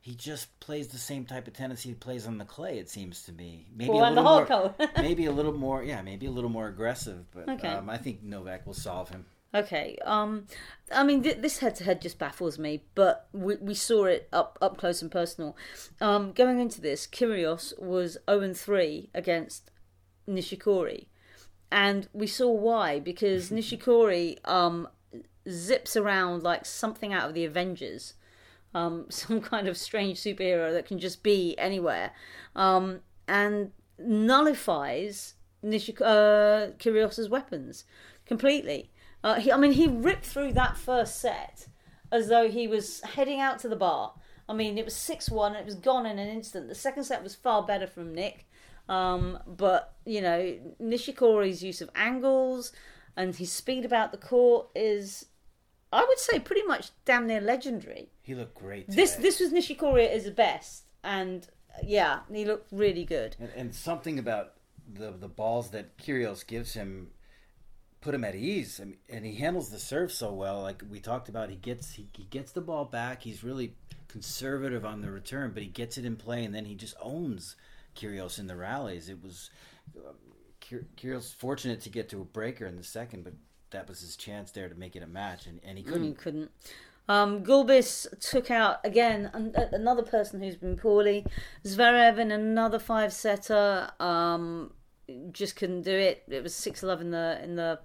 he 0.03 0.13
just 0.15 0.59
plays 0.59 0.89
the 0.89 0.97
same 0.97 1.23
type 1.25 1.47
of 1.47 1.53
tennis 1.53 1.81
he 1.81 1.93
plays 1.93 2.27
on 2.27 2.37
the 2.37 2.43
clay. 2.43 2.77
It 2.77 2.89
seems 2.89 3.23
to 3.23 3.31
me. 3.31 3.67
Maybe 3.73 3.91
Well, 3.91 4.07
a 4.07 4.11
little 4.11 4.23
more, 4.23 4.75
maybe 4.97 5.25
a 5.27 5.31
little 5.31 5.53
more. 5.53 5.81
Yeah, 5.81 6.01
maybe 6.01 6.25
a 6.25 6.31
little 6.31 6.49
more 6.49 6.67
aggressive. 6.67 7.23
But 7.31 7.47
Okay. 7.47 7.69
um, 7.69 7.89
I 7.89 7.97
think 7.97 8.21
Novak 8.21 8.67
will 8.67 8.73
solve 8.73 9.07
him. 9.09 9.25
Okay. 9.55 9.97
Um, 10.03 10.47
I 10.91 11.03
mean, 11.03 11.23
th- 11.23 11.37
this 11.37 11.59
head-to-head 11.59 12.01
just 12.01 12.19
baffles 12.19 12.59
me, 12.59 12.83
but 12.95 13.27
we, 13.31 13.55
we 13.57 13.73
saw 13.75 14.03
it 14.05 14.27
up 14.33 14.57
up 14.61 14.77
close 14.77 15.01
and 15.01 15.09
personal. 15.11 15.55
Um, 16.01 16.33
going 16.33 16.59
into 16.59 16.81
this, 16.81 17.07
Kyrgios 17.07 17.79
was 17.81 18.17
0 18.29 18.53
3 18.53 19.09
against 19.13 19.71
Nishikori, 20.27 21.05
and 21.71 22.09
we 22.13 22.27
saw 22.27 22.49
why 22.51 22.99
because 22.99 23.51
Nishikori 23.57 24.37
um, 24.45 24.87
zips 25.47 25.95
around 25.95 26.43
like 26.43 26.65
something 26.65 27.13
out 27.13 27.29
of 27.29 27.33
the 27.35 27.45
Avengers, 27.45 28.15
um, 28.73 29.05
some 29.09 29.41
kind 29.41 29.67
of 29.67 29.77
strange 29.77 30.19
superhero 30.19 30.71
that 30.71 30.85
can 30.85 30.99
just 30.99 31.23
be 31.23 31.57
anywhere, 31.57 32.11
um, 32.55 32.99
and 33.27 33.71
nullifies 33.99 35.35
Nishik- 35.63 36.01
uh, 36.01 36.73
Kyrgios's 36.77 37.29
weapons 37.29 37.85
completely. 38.25 38.91
Uh, 39.23 39.35
he, 39.35 39.51
I 39.51 39.57
mean, 39.57 39.71
he 39.73 39.87
ripped 39.87 40.25
through 40.25 40.53
that 40.53 40.77
first 40.77 41.19
set 41.19 41.67
as 42.11 42.27
though 42.27 42.49
he 42.49 42.67
was 42.67 43.01
heading 43.01 43.39
out 43.39 43.59
to 43.59 43.69
the 43.69 43.75
bar. 43.75 44.13
I 44.47 44.53
mean, 44.53 44.77
it 44.77 44.85
was 44.85 44.95
6 44.95 45.29
1 45.29 45.53
and 45.53 45.61
it 45.61 45.65
was 45.65 45.75
gone 45.75 46.05
in 46.05 46.19
an 46.19 46.27
instant. 46.27 46.67
The 46.67 46.75
second 46.75 47.05
set 47.05 47.23
was 47.23 47.33
far 47.33 47.63
better 47.63 47.87
from 47.87 48.13
Nick. 48.13 48.45
Um, 48.89 49.39
but, 49.47 49.93
you 50.05 50.21
know, 50.21 50.57
Nishikori's 50.81 51.63
use 51.63 51.81
of 51.81 51.89
angles 51.95 52.73
and 53.15 53.33
his 53.35 53.51
speed 53.51 53.85
about 53.85 54.11
the 54.11 54.17
court 54.17 54.67
is, 54.75 55.27
I 55.93 56.05
would 56.07 56.19
say, 56.19 56.39
pretty 56.39 56.63
much 56.63 56.91
damn 57.05 57.27
near 57.27 57.41
legendary. 57.41 58.09
He 58.21 58.35
looked 58.35 58.55
great. 58.55 58.89
This 58.89 59.11
today. 59.11 59.23
this 59.23 59.39
was 59.39 59.51
Nishikori 59.51 60.05
at 60.05 60.11
his 60.11 60.29
best. 60.31 60.83
And, 61.03 61.47
yeah, 61.83 62.19
he 62.31 62.45
looked 62.45 62.71
really 62.71 63.05
good. 63.05 63.35
And, 63.39 63.51
and 63.55 63.75
something 63.75 64.19
about 64.19 64.53
the 64.91 65.11
the 65.11 65.27
balls 65.27 65.69
that 65.69 65.97
Kyrgios 65.97 66.45
gives 66.45 66.73
him 66.73 67.11
put 68.01 68.13
him 68.13 68.23
at 68.23 68.35
ease. 68.35 68.79
I 68.81 68.85
mean, 68.85 68.97
and 69.09 69.25
he 69.25 69.35
handles 69.35 69.69
the 69.69 69.79
serve 69.79 70.11
so 70.11 70.31
well. 70.33 70.61
Like 70.61 70.83
we 70.89 70.99
talked 70.99 71.29
about, 71.29 71.49
he 71.49 71.55
gets 71.55 71.93
he, 71.93 72.07
he 72.13 72.25
gets 72.25 72.51
the 72.51 72.61
ball 72.61 72.85
back. 72.85 73.23
He's 73.23 73.43
really 73.43 73.75
conservative 74.07 74.85
on 74.85 75.01
the 75.01 75.09
return, 75.09 75.51
but 75.53 75.63
he 75.63 75.69
gets 75.69 75.97
it 75.97 76.05
in 76.05 76.15
play, 76.15 76.43
and 76.43 76.53
then 76.53 76.65
he 76.65 76.75
just 76.75 76.95
owns 77.01 77.55
Kyrgios 77.95 78.39
in 78.39 78.47
the 78.47 78.55
rallies. 78.55 79.09
It 79.09 79.23
was 79.23 79.49
um, 79.97 80.15
Kyrgios 80.61 81.33
fortunate 81.33 81.81
to 81.81 81.89
get 81.89 82.09
to 82.09 82.21
a 82.21 82.25
breaker 82.25 82.65
in 82.65 82.75
the 82.75 82.83
second, 82.83 83.23
but 83.23 83.33
that 83.73 83.87
was 83.87 83.99
his 84.01 84.15
chance 84.15 84.49
there 84.51 84.69
to 84.69 84.75
make 84.75 84.95
it 84.95 85.03
a 85.03 85.07
match, 85.07 85.45
and, 85.45 85.59
and 85.63 85.77
he 85.77 85.83
He 85.83 85.89
couldn't. 85.89 86.15
couldn't. 86.17 86.51
Um, 87.09 87.43
Gulbis 87.43 88.07
took 88.21 88.49
out 88.49 88.77
again 88.85 89.29
an, 89.33 89.53
another 89.73 90.03
person 90.03 90.41
who's 90.41 90.55
been 90.55 90.77
poorly. 90.77 91.25
Zverev 91.65 92.17
in 92.17 92.31
another 92.31 92.79
five 92.79 93.11
setter. 93.11 93.91
Um, 93.99 94.71
just 95.33 95.57
couldn't 95.57 95.81
do 95.81 95.91
it. 95.91 96.23
It 96.29 96.41
was 96.41 96.55
six 96.55 96.81
love 96.81 97.01
in 97.01 97.11
the 97.11 97.39
in 97.43 97.57
the 97.57 97.79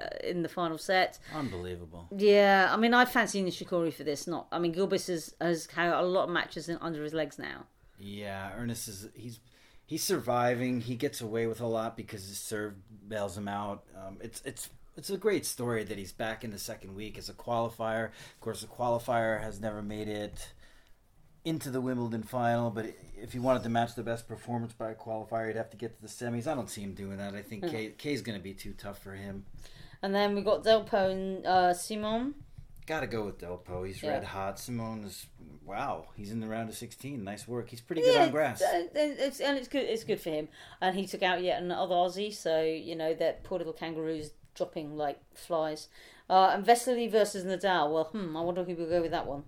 uh, 0.00 0.06
in 0.22 0.42
the 0.42 0.48
final 0.48 0.78
set. 0.78 1.18
Unbelievable. 1.34 2.06
Yeah, 2.16 2.68
I 2.70 2.76
mean, 2.76 2.94
I 2.94 3.06
fancy 3.06 3.42
Nishikori 3.42 3.92
for 3.92 4.04
this. 4.04 4.28
Not, 4.28 4.46
I 4.52 4.60
mean, 4.60 4.72
Gulbis 4.72 5.08
has 5.08 5.34
has 5.40 5.66
had 5.66 5.92
a 5.92 6.02
lot 6.02 6.24
of 6.24 6.30
matches 6.30 6.68
in, 6.68 6.78
under 6.80 7.02
his 7.02 7.12
legs 7.14 7.40
now. 7.40 7.66
Yeah, 7.98 8.52
Ernest 8.56 8.86
is 8.86 9.08
he's 9.14 9.40
he's 9.84 10.04
surviving. 10.04 10.80
He 10.80 10.94
gets 10.94 11.20
away 11.20 11.48
with 11.48 11.60
a 11.60 11.66
lot 11.66 11.96
because 11.96 12.28
his 12.28 12.38
serve 12.38 12.74
bails 13.08 13.36
him 13.36 13.48
out. 13.48 13.82
Um, 13.96 14.18
it's 14.20 14.40
it's 14.44 14.70
it's 14.98 15.10
a 15.10 15.16
great 15.16 15.46
story 15.46 15.84
that 15.84 15.96
he's 15.96 16.12
back 16.12 16.42
in 16.42 16.50
the 16.50 16.58
second 16.58 16.94
week 16.96 17.16
as 17.16 17.28
a 17.28 17.32
qualifier. 17.32 18.06
Of 18.06 18.40
course, 18.40 18.60
the 18.62 18.66
qualifier 18.66 19.40
has 19.40 19.60
never 19.60 19.80
made 19.80 20.08
it 20.08 20.52
into 21.44 21.70
the 21.70 21.80
Wimbledon 21.80 22.24
final, 22.24 22.68
but 22.70 22.86
if 23.16 23.32
he 23.32 23.38
wanted 23.38 23.62
to 23.62 23.68
match 23.68 23.94
the 23.94 24.02
best 24.02 24.26
performance 24.26 24.72
by 24.72 24.90
a 24.90 24.94
qualifier, 24.94 25.46
he'd 25.46 25.56
have 25.56 25.70
to 25.70 25.76
get 25.76 25.94
to 25.96 26.02
the 26.02 26.08
semis. 26.08 26.48
I 26.48 26.54
don't 26.54 26.68
see 26.68 26.82
him 26.82 26.94
doing 26.94 27.16
that. 27.18 27.34
I 27.34 27.42
think 27.42 27.68
Kay, 27.70 27.92
Kay's 27.96 28.22
going 28.22 28.36
to 28.36 28.42
be 28.42 28.54
too 28.54 28.74
tough 28.76 28.98
for 28.98 29.12
him. 29.12 29.46
And 30.02 30.14
then 30.14 30.34
we 30.34 30.42
got 30.42 30.64
Delpo 30.64 31.10
and 31.10 31.46
uh, 31.46 31.72
Simon. 31.74 32.34
Gotta 32.86 33.06
go 33.06 33.24
with 33.26 33.38
Delpo. 33.38 33.86
He's 33.86 34.02
Yeah. 34.02 34.10
red 34.12 34.24
hot. 34.24 34.58
Simone 34.58 35.04
is 35.04 35.26
wow. 35.64 36.06
He's 36.16 36.32
in 36.32 36.40
the 36.40 36.46
round 36.48 36.70
of 36.70 36.74
sixteen. 36.74 37.22
Nice 37.22 37.46
work. 37.46 37.68
He's 37.68 37.82
pretty 37.82 38.00
good 38.00 38.16
on 38.16 38.30
grass. 38.30 38.62
and 38.62 38.88
it's, 38.94 39.40
and 39.40 39.58
it's 39.58 39.68
good. 39.68 39.84
It's 39.84 40.04
good 40.04 40.18
for 40.20 40.30
him, 40.30 40.48
and 40.80 40.96
he 40.96 41.06
took 41.06 41.22
out 41.22 41.42
yet 41.42 41.60
another 41.62 41.94
Aussie. 41.94 42.32
So 42.32 42.62
you 42.62 42.96
know 42.96 43.12
that 43.12 43.44
poor 43.44 43.58
little 43.58 43.74
kangaroo's 43.74 44.30
dropping 44.58 44.96
like 44.96 45.20
flies. 45.34 45.88
Uh, 46.28 46.50
and 46.52 46.66
Vesely 46.66 47.10
versus 47.10 47.44
Nadal. 47.44 47.92
Well, 47.92 48.04
hmm, 48.04 48.36
I 48.36 48.42
wonder 48.42 48.64
who 48.64 48.74
will 48.74 48.88
go 48.88 49.00
with 49.00 49.12
that 49.12 49.26
one. 49.26 49.44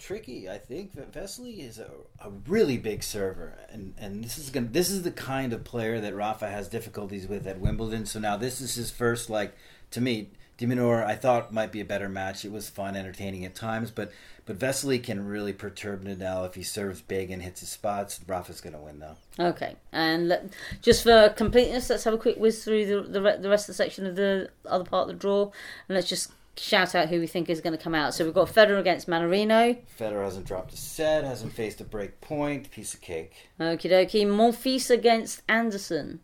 Tricky, 0.00 0.48
I 0.48 0.58
think. 0.58 0.96
Vesely 1.12 1.60
is 1.60 1.78
a, 1.78 1.90
a 2.24 2.30
really 2.48 2.78
big 2.78 3.02
server, 3.02 3.58
and 3.70 3.94
and 3.98 4.24
this 4.24 4.38
is 4.38 4.50
gonna 4.50 4.68
this 4.68 4.90
is 4.90 5.02
the 5.02 5.10
kind 5.10 5.52
of 5.52 5.62
player 5.62 6.00
that 6.00 6.16
Rafa 6.16 6.48
has 6.48 6.68
difficulties 6.68 7.28
with 7.28 7.46
at 7.46 7.60
Wimbledon. 7.60 8.06
So 8.06 8.18
now 8.18 8.36
this 8.36 8.60
is 8.60 8.74
his 8.74 8.90
first 8.90 9.30
like 9.30 9.54
to 9.92 10.00
me. 10.00 10.30
De 10.56 10.66
Minaur, 10.66 11.02
I 11.02 11.14
thought 11.14 11.54
might 11.54 11.72
be 11.72 11.80
a 11.80 11.86
better 11.86 12.10
match. 12.10 12.44
It 12.44 12.52
was 12.52 12.68
fun, 12.68 12.94
entertaining 12.94 13.46
at 13.46 13.54
times, 13.54 13.90
but 13.90 14.12
but 14.44 14.58
Vesely 14.58 15.02
can 15.02 15.26
really 15.26 15.54
perturb 15.54 16.04
Nadal 16.04 16.46
if 16.46 16.54
he 16.54 16.62
serves 16.62 17.00
big 17.00 17.30
and 17.30 17.40
hits 17.40 17.60
his 17.60 17.70
spots. 17.70 18.20
Rafa's 18.26 18.60
going 18.60 18.74
to 18.74 18.78
win 18.78 18.98
though. 18.98 19.16
Okay, 19.38 19.76
and 19.92 20.28
let, 20.28 20.52
just 20.82 21.02
for 21.02 21.30
completeness, 21.30 21.88
let's 21.88 22.04
have 22.04 22.12
a 22.12 22.18
quick 22.18 22.36
whiz 22.36 22.62
through 22.62 22.84
the 22.84 23.20
the, 23.20 23.38
the 23.40 23.48
rest 23.48 23.64
of 23.64 23.68
the 23.68 23.82
section 23.82 24.04
of 24.04 24.16
the 24.16 24.50
other 24.66 24.84
part 24.84 25.08
of 25.08 25.08
the 25.08 25.20
draw, 25.20 25.44
and 25.44 25.96
let's 25.96 26.08
just 26.08 26.30
shout 26.60 26.94
out 26.94 27.08
who 27.08 27.18
we 27.20 27.26
think 27.26 27.48
is 27.48 27.60
going 27.60 27.76
to 27.76 27.82
come 27.82 27.94
out. 27.94 28.14
So 28.14 28.24
we've 28.24 28.34
got 28.34 28.48
Federer 28.48 28.78
against 28.78 29.08
Mannarino. 29.08 29.78
Federer 29.98 30.24
hasn't 30.24 30.46
dropped 30.46 30.72
a 30.72 30.76
set, 30.76 31.24
hasn't 31.24 31.52
faced 31.52 31.80
a 31.80 31.84
break 31.84 32.20
point. 32.20 32.70
Piece 32.70 32.94
of 32.94 33.00
cake. 33.00 33.48
Okie 33.58 33.90
dokie. 33.90 34.26
Monfils 34.26 34.90
against 34.90 35.42
Anderson. 35.48 36.20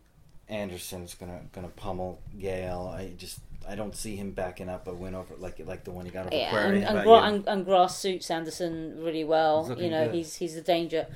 Anderson's 0.49 1.13
gonna 1.13 1.41
gonna 1.51 1.67
pummel 1.67 2.21
Gael. 2.39 2.87
I 2.87 3.11
just 3.17 3.39
I 3.67 3.75
don't 3.75 3.93
see 3.95 4.15
him 4.15 4.31
backing 4.31 4.69
up 4.69 4.87
a 4.87 4.93
win 4.93 5.13
over 5.13 5.35
like 5.37 5.59
like 5.65 5.83
the 5.83 5.91
one 5.91 6.05
he 6.05 6.11
got 6.11 6.27
over 6.27 6.35
Yeah, 6.35 6.51
Querrey. 6.51 6.75
and, 6.75 6.83
and, 6.85 7.03
gra- 7.03 7.21
and, 7.23 7.47
and 7.47 7.65
grass 7.65 7.97
suits 7.99 8.31
Anderson 8.31 8.95
really 9.03 9.25
well. 9.25 9.75
You 9.77 9.89
know, 9.89 10.05
good. 10.05 10.15
he's 10.15 10.35
he's 10.37 10.55
a 10.55 10.61
danger. 10.61 11.07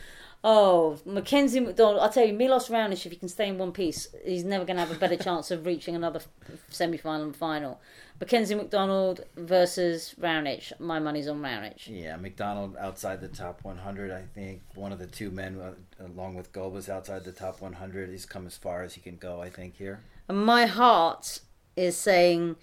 Oh, 0.43 0.97
Mackenzie 1.05 1.59
McDonald! 1.59 1.99
I'll 1.99 2.09
tell 2.09 2.25
you, 2.25 2.33
Milos 2.33 2.67
Raonic, 2.69 3.05
if 3.05 3.11
he 3.11 3.17
can 3.17 3.29
stay 3.29 3.47
in 3.47 3.59
one 3.59 3.71
piece, 3.71 4.07
he's 4.25 4.43
never 4.43 4.65
going 4.65 4.77
to 4.77 4.83
have 4.83 4.91
a 4.91 4.99
better 4.99 5.15
chance 5.15 5.51
of 5.51 5.67
reaching 5.67 5.95
another 5.95 6.21
semi-final 6.69 7.25
and 7.27 7.35
final. 7.35 7.79
Mackenzie 8.19 8.55
McDonald 8.55 9.21
versus 9.35 10.15
Raonic. 10.19 10.79
My 10.79 10.99
money's 10.99 11.27
on 11.27 11.41
Raonic. 11.41 11.87
Yeah, 11.87 12.15
McDonald 12.17 12.75
outside 12.79 13.21
the 13.21 13.27
top 13.27 13.63
100. 13.63 14.11
I 14.11 14.23
think 14.33 14.61
one 14.73 14.91
of 14.91 14.99
the 14.99 15.07
two 15.07 15.29
men, 15.29 15.59
uh, 15.59 15.73
along 16.03 16.35
with 16.35 16.51
Gulbis, 16.53 16.89
outside 16.89 17.23
the 17.23 17.31
top 17.31 17.61
100. 17.61 18.09
He's 18.09 18.25
come 18.25 18.47
as 18.47 18.57
far 18.57 18.83
as 18.83 18.95
he 18.95 19.01
can 19.01 19.17
go. 19.17 19.41
I 19.41 19.49
think 19.49 19.77
here. 19.77 20.01
And 20.27 20.43
my 20.43 20.65
heart 20.65 21.39
is 21.75 21.97
saying 21.97 22.57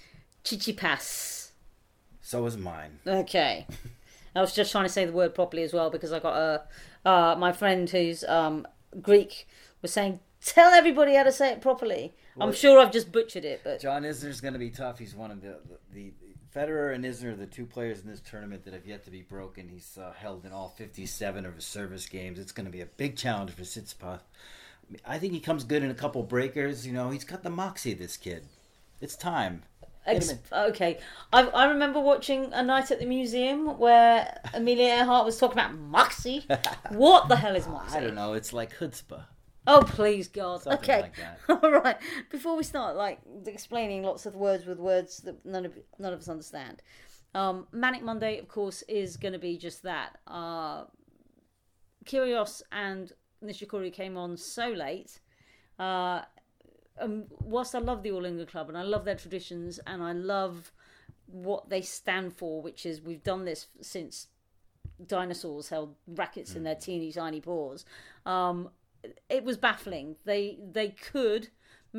Chichipas. 0.45 1.51
So 2.21 2.45
is 2.47 2.57
mine. 2.57 2.99
Okay. 3.07 3.67
I 4.37 4.41
was 4.41 4.55
just 4.55 4.71
trying 4.71 4.85
to 4.85 4.89
say 4.91 5.05
the 5.05 5.13
word 5.13 5.35
properly 5.35 5.65
as 5.65 5.73
well 5.73 5.91
because 5.91 6.13
I 6.13 6.21
got 6.21 6.37
a 6.37 6.63
uh, 7.09 7.37
my 7.37 7.53
friend 7.53 7.89
who's 7.89 8.23
um, 8.25 8.67
Greek 9.01 9.49
was 9.83 9.93
saying, 9.93 10.21
"Tell 10.45 10.73
everybody 10.73 11.15
how 11.15 11.23
to 11.23 11.33
say 11.33 11.53
it 11.53 11.61
properly." 11.61 12.15
I'm 12.41 12.53
sure 12.53 12.79
I've 12.79 12.93
just 12.93 13.11
butchered 13.11 13.45
it, 13.45 13.63
but 13.65 13.81
John 13.81 14.03
Isner's 14.03 14.41
going 14.41 14.53
to 14.53 14.61
be 14.61 14.71
tough. 14.71 14.99
He's 14.99 15.15
one 15.15 15.31
of 15.31 15.41
the, 15.41 15.57
the 15.93 16.13
the 16.13 16.13
Federer 16.55 16.95
and 16.95 17.05
Isner, 17.05 17.33
are 17.33 17.37
the 17.37 17.47
two 17.47 17.67
players 17.67 18.01
in 18.01 18.09
this 18.09 18.21
tournament 18.21 18.65
that 18.65 18.75
have 18.75 18.87
yet 18.87 19.05
to 19.05 19.11
be 19.11 19.23
broken. 19.23 19.69
He's 19.69 19.99
uh, 19.99 20.13
held 20.13 20.45
in 20.45 20.53
all 20.53 20.75
57 20.77 21.47
of 21.47 21.55
his 21.55 21.65
service 21.65 22.07
games. 22.07 22.39
It's 22.39 22.53
going 22.53 22.67
to 22.67 22.73
be 22.73 22.81
a 22.81 22.87
big 22.87 23.17
challenge 23.17 23.51
for 23.53 23.63
Tsitsipas. 23.63 24.21
I 25.07 25.19
think 25.19 25.35
he 25.35 25.41
comes 25.41 25.65
good 25.65 25.83
in 25.83 25.91
a 25.91 25.95
couple 25.95 26.23
breakers. 26.23 26.87
You 26.87 26.93
know, 26.93 27.11
he's 27.11 27.25
got 27.25 27.43
the 27.43 27.51
moxie. 27.51 27.95
This 27.95 28.17
kid. 28.17 28.45
It's 29.01 29.17
time. 29.17 29.63
Ex- 30.09 30.35
okay. 30.53 30.99
I 31.33 31.43
I 31.49 31.69
remember 31.69 32.01
watching 32.01 32.53
a 32.53 32.63
night 32.63 32.91
at 32.91 32.99
the 32.99 33.07
museum 33.07 33.79
where 33.79 34.41
Amelia 34.55 34.95
Earhart 34.99 35.25
was 35.25 35.39
talking 35.39 35.59
about 35.59 35.77
Moxie. 35.77 36.45
what 36.91 37.29
the 37.29 37.37
hell 37.37 37.55
is 37.55 37.67
Moxie? 37.67 37.97
I 37.97 38.01
don't 38.01 38.15
know. 38.15 38.33
It's 38.33 38.53
like 38.53 38.77
chutzpah. 38.79 39.25
Oh 39.67 39.83
please 39.87 40.29
God. 40.29 40.63
Something 40.63 40.81
okay. 40.81 41.01
like 41.03 41.17
that. 41.17 41.41
All 41.63 41.71
right. 41.71 41.97
Before 42.31 42.57
we 42.57 42.63
start, 42.63 42.97
like 42.97 43.21
explaining 43.47 44.03
lots 44.03 44.25
of 44.27 44.35
words 44.35 44.65
with 44.65 44.79
words 44.79 45.19
that 45.19 45.45
none 45.45 45.67
of 45.67 45.79
none 45.99 46.13
of 46.13 46.21
us 46.21 46.29
understand. 46.29 46.83
Um, 47.35 47.67
Manic 47.73 48.03
Monday, 48.03 48.39
of 48.39 48.49
course, 48.49 48.83
is 48.89 49.17
going 49.17 49.35
to 49.35 49.39
be 49.39 49.59
just 49.59 49.83
that. 49.83 50.19
Uh, 50.27 50.85
Kyrgios 52.07 52.63
and 52.73 53.13
Nishikori 53.45 53.93
came 53.93 54.17
on 54.17 54.37
so 54.37 54.71
late. 54.71 55.21
Uh, 55.79 56.23
um, 57.01 57.25
whilst 57.41 57.75
I 57.75 57.79
love 57.79 58.03
the 58.03 58.13
All 58.13 58.25
England 58.25 58.51
Club 58.51 58.69
and 58.69 58.79
I 58.79 58.83
love 58.83 59.05
their 59.05 59.15
traditions 59.15 59.81
and 59.87 60.03
I 60.03 60.13
love 60.13 60.73
what 61.27 61.69
they 61.69 61.83
stand 61.83 62.35
for, 62.37 62.63
which 62.63 62.87
is 62.87 63.01
we've 63.01 63.23
done 63.23 63.45
this 63.45 63.67
since 63.81 64.29
dinosaurs 65.07 65.69
held 65.69 65.95
rackets 66.07 66.55
in 66.55 66.65
their 66.65 66.75
teeny 66.75 67.13
tiny 67.13 67.41
paws. 67.41 67.85
Um, 68.27 68.71
it 69.29 69.45
was 69.45 69.57
baffling. 69.57 70.17
They 70.25 70.59
they 70.73 70.89
could 70.89 71.49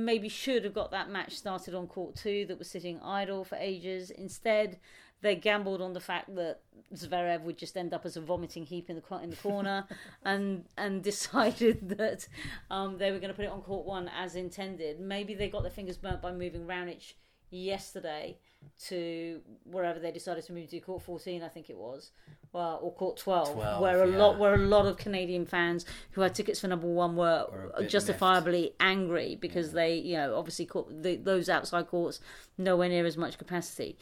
maybe 0.06 0.30
should 0.30 0.64
have 0.64 0.74
got 0.74 0.92
that 0.92 1.10
match 1.10 1.36
started 1.36 1.74
on 1.76 1.88
court 1.88 2.16
two 2.16 2.46
that 2.48 2.58
was 2.58 2.70
sitting 2.70 3.00
idle 3.02 3.44
for 3.44 3.56
ages. 3.56 4.12
Instead, 4.12 4.80
they 5.22 5.36
gambled 5.36 5.82
on 5.82 5.94
the 5.94 6.00
fact 6.00 6.34
that 6.36 6.62
Zverev 6.94 7.42
would 7.42 7.58
just 7.58 7.76
end 7.76 7.94
up 7.94 8.06
as 8.06 8.16
a 8.16 8.22
vomiting 8.22 8.66
heap 8.66 8.90
in 8.90 8.96
the 8.96 9.18
in 9.18 9.30
the 9.30 9.36
corner, 9.36 9.86
and 10.24 10.66
and 10.78 11.04
decided 11.04 11.90
that 11.98 12.28
um, 12.72 12.98
they 12.98 13.12
were 13.12 13.20
going 13.20 13.30
to 13.32 13.36
put 13.36 13.46
it 13.46 13.52
on 13.52 13.62
court 13.62 13.86
one 13.86 14.10
as 14.16 14.36
intended. 14.36 15.00
Maybe 15.00 15.34
they 15.34 15.50
got 15.50 15.64
their 15.64 15.72
fingers 15.72 15.98
burnt 15.98 16.22
by 16.22 16.32
moving 16.32 16.66
Raonic 16.66 17.14
yesterday 17.52 18.38
to 18.78 19.42
wherever 19.64 20.00
they 20.00 20.12
decided 20.12 20.44
to 20.46 20.54
move 20.54 20.70
to 20.70 20.80
court 20.80 21.02
14 21.02 21.44
i 21.44 21.48
think 21.48 21.70
it 21.70 21.78
was 21.78 22.12
well, 22.52 22.80
or 22.82 22.92
court 22.94 23.18
12, 23.18 23.54
12, 23.54 23.82
where 23.82 24.04
a 24.04 24.10
yeah. 24.10 24.18
lot 24.18 24.40
where 24.40 24.56
a 24.56 24.58
lot 24.58 24.88
of 24.88 24.98
canadian 24.98 25.46
fans 25.46 25.86
who 26.12 26.22
had 26.22 26.34
tickets 26.34 26.60
for 26.60 26.68
number 26.68 26.88
one 26.88 27.16
were 27.16 27.46
Were 27.52 27.72
a 27.76 27.82
bit 27.82 27.92
justifiably 27.92 28.72
angry 28.80 29.36
because 29.36 29.72
they 29.72 29.96
you 29.96 30.18
know 30.18 30.36
obviously 30.36 30.66
court, 30.66 31.04
the, 31.04 31.16
those 31.18 31.48
outside 31.48 31.88
courts 31.88 32.20
nowhere 32.58 32.90
near 32.90 33.06
as 33.06 33.18
much 33.18 33.38
capacity. 33.38 33.98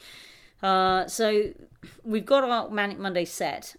Uh, 0.62 1.06
so 1.06 1.52
we've 2.02 2.24
got 2.24 2.42
our 2.42 2.70
manic 2.70 2.98
monday 2.98 3.24
set 3.24 3.76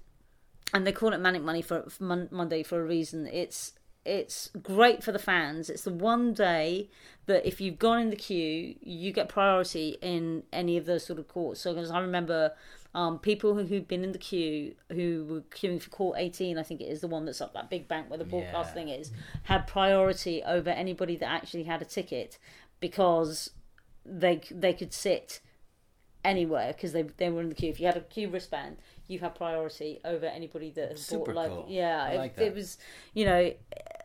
and 0.74 0.86
they 0.86 0.92
call 0.92 1.14
it 1.14 1.18
manic 1.20 1.42
money 1.42 1.62
for, 1.62 1.90
for 1.90 2.04
Mon- 2.04 2.30
monday 2.32 2.62
for 2.62 2.80
a 2.80 2.86
reason. 2.86 3.26
It's 3.26 3.74
it's 4.06 4.50
great 4.64 5.04
for 5.04 5.12
the 5.12 5.20
fans 5.20 5.70
it's 5.70 5.84
the 5.84 5.92
one 5.92 6.34
day 6.34 6.90
that 7.26 7.46
if 7.46 7.60
you've 7.60 7.78
gone 7.78 8.00
in 8.00 8.10
the 8.10 8.16
queue 8.16 8.76
you 8.82 9.12
get 9.12 9.28
priority 9.30 9.98
in 10.02 10.42
any 10.54 10.78
of 10.78 10.86
those 10.86 11.06
sort 11.06 11.20
of 11.20 11.28
courts 11.28 11.60
so 11.60 11.74
because 11.74 11.92
i 11.92 12.00
remember 12.00 12.54
um, 12.96 13.20
people 13.20 13.54
who, 13.56 13.66
who've 13.66 13.88
been 13.88 14.04
in 14.04 14.14
the 14.14 14.18
queue 14.18 14.74
who 14.92 15.26
were 15.30 15.42
queuing 15.42 15.82
for 15.82 15.90
court 15.90 16.16
18 16.18 16.58
i 16.58 16.64
think 16.64 16.82
it 16.82 16.86
is 16.86 17.02
the 17.02 17.08
one 17.08 17.26
that's 17.26 17.42
up 17.42 17.54
that 17.54 17.70
big 17.70 17.88
bank 17.88 18.10
where 18.10 18.18
the 18.18 18.26
broadcast 18.26 18.70
Yeah. 18.70 18.74
thing 18.74 18.90
is 18.90 19.12
had 19.44 19.68
priority 19.68 20.42
over 20.44 20.70
anybody 20.70 21.16
that 21.18 21.30
actually 21.30 21.64
had 21.64 21.82
a 21.82 21.86
ticket 21.86 22.40
because 22.80 23.52
they 24.06 24.42
they 24.50 24.74
could 24.74 24.94
sit 24.94 25.42
anywhere 26.24 26.74
because 26.74 26.94
they 26.94 27.04
they 27.04 27.30
were 27.30 27.42
in 27.42 27.50
the 27.50 27.56
queue. 27.56 27.70
If 27.70 27.80
you 27.80 27.86
had 27.86 27.98
a 27.98 28.02
queue 28.02 28.30
wristband, 28.30 28.78
you 29.10 29.20
had 29.20 29.36
priority 29.36 30.00
over 30.06 30.26
anybody 30.26 30.70
that 30.72 30.92
has 30.92 31.02
Super 31.02 31.34
bought 31.34 31.36
like 31.36 31.50
cool. 31.50 31.66
yeah. 31.68 32.04
I 32.04 32.10
it, 32.12 32.18
like 32.18 32.38
it 32.38 32.56
was 32.56 32.78
you 33.14 33.26
know, 33.26 33.52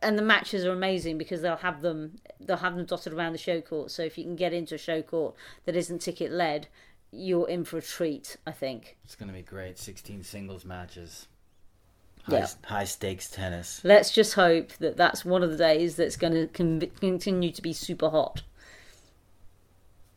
and 0.03 0.19
the 0.19 0.23
matches 0.23 0.65
are 0.65 0.73
amazing 0.73 1.19
because 1.19 1.43
they'll 1.43 1.57
have 1.57 1.83
them 1.83 2.17
they'll 2.41 2.57
have 2.57 2.75
them 2.75 2.87
dotted 2.87 3.13
around 3.13 3.33
the 3.33 3.39
show 3.39 3.61
court. 3.61 3.91
So 3.91 4.03
if 4.03 4.19
you 4.19 4.25
can 4.25 4.35
get 4.35 4.53
into 4.53 4.75
a 4.75 4.79
show 4.79 5.03
court 5.03 5.35
that 5.67 5.77
isn't 5.77 6.01
ticket 6.01 6.33
led, 6.33 6.67
you're 7.13 7.49
in 7.49 7.65
for 7.65 7.79
a 7.79 7.83
treat. 7.83 8.37
I 8.47 8.51
think. 8.53 8.97
It's 9.05 9.15
going 9.15 9.29
to 9.29 9.35
be 9.35 9.43
great. 9.43 9.79
16 9.79 10.25
singles 10.25 10.65
matches. 10.65 11.29
High, 12.25 12.39
Yeah. 12.39 12.47
high 12.65 12.85
stakes 12.85 13.29
tennis. 13.29 13.83
Let's 13.85 14.11
just 14.11 14.33
hope 14.33 14.73
that 14.79 14.97
that's 14.97 15.27
one 15.27 15.43
of 15.43 15.51
the 15.51 15.59
days 15.59 15.97
that's 15.97 16.17
going 16.17 16.33
to 16.33 16.47
con- 16.47 16.91
continue 16.99 17.53
to 17.53 17.61
be 17.61 17.75
super 17.75 18.09
hot. 18.09 18.43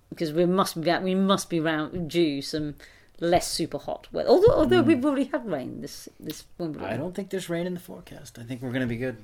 Because 0.10 0.32
we 0.32 0.46
must 0.46 0.80
be 0.82 0.98
we 1.00 1.14
must 1.16 1.50
be 1.50 1.60
round 1.60 2.10
due 2.10 2.42
some 2.42 2.76
less 3.20 3.50
super 3.50 3.78
hot 3.78 4.08
weather. 4.12 4.30
Although 4.30 4.54
although 4.54 4.82
we've 4.82 5.00
hmm. 5.00 5.06
already 5.06 5.26
had 5.26 5.46
rain 5.46 5.82
this 5.82 6.10
this 6.20 6.46
Wimbledon. 6.58 6.88
I 6.88 6.98
don't 6.98 7.16
think 7.16 7.30
there's 7.30 7.50
rain 7.50 7.68
in 7.68 7.74
the 7.74 7.80
forecast. 7.80 8.38
I 8.40 8.44
think 8.44 8.62
we're 8.62 8.72
going 8.72 8.82
to 8.82 8.88
be 8.88 8.98
good. 8.98 9.18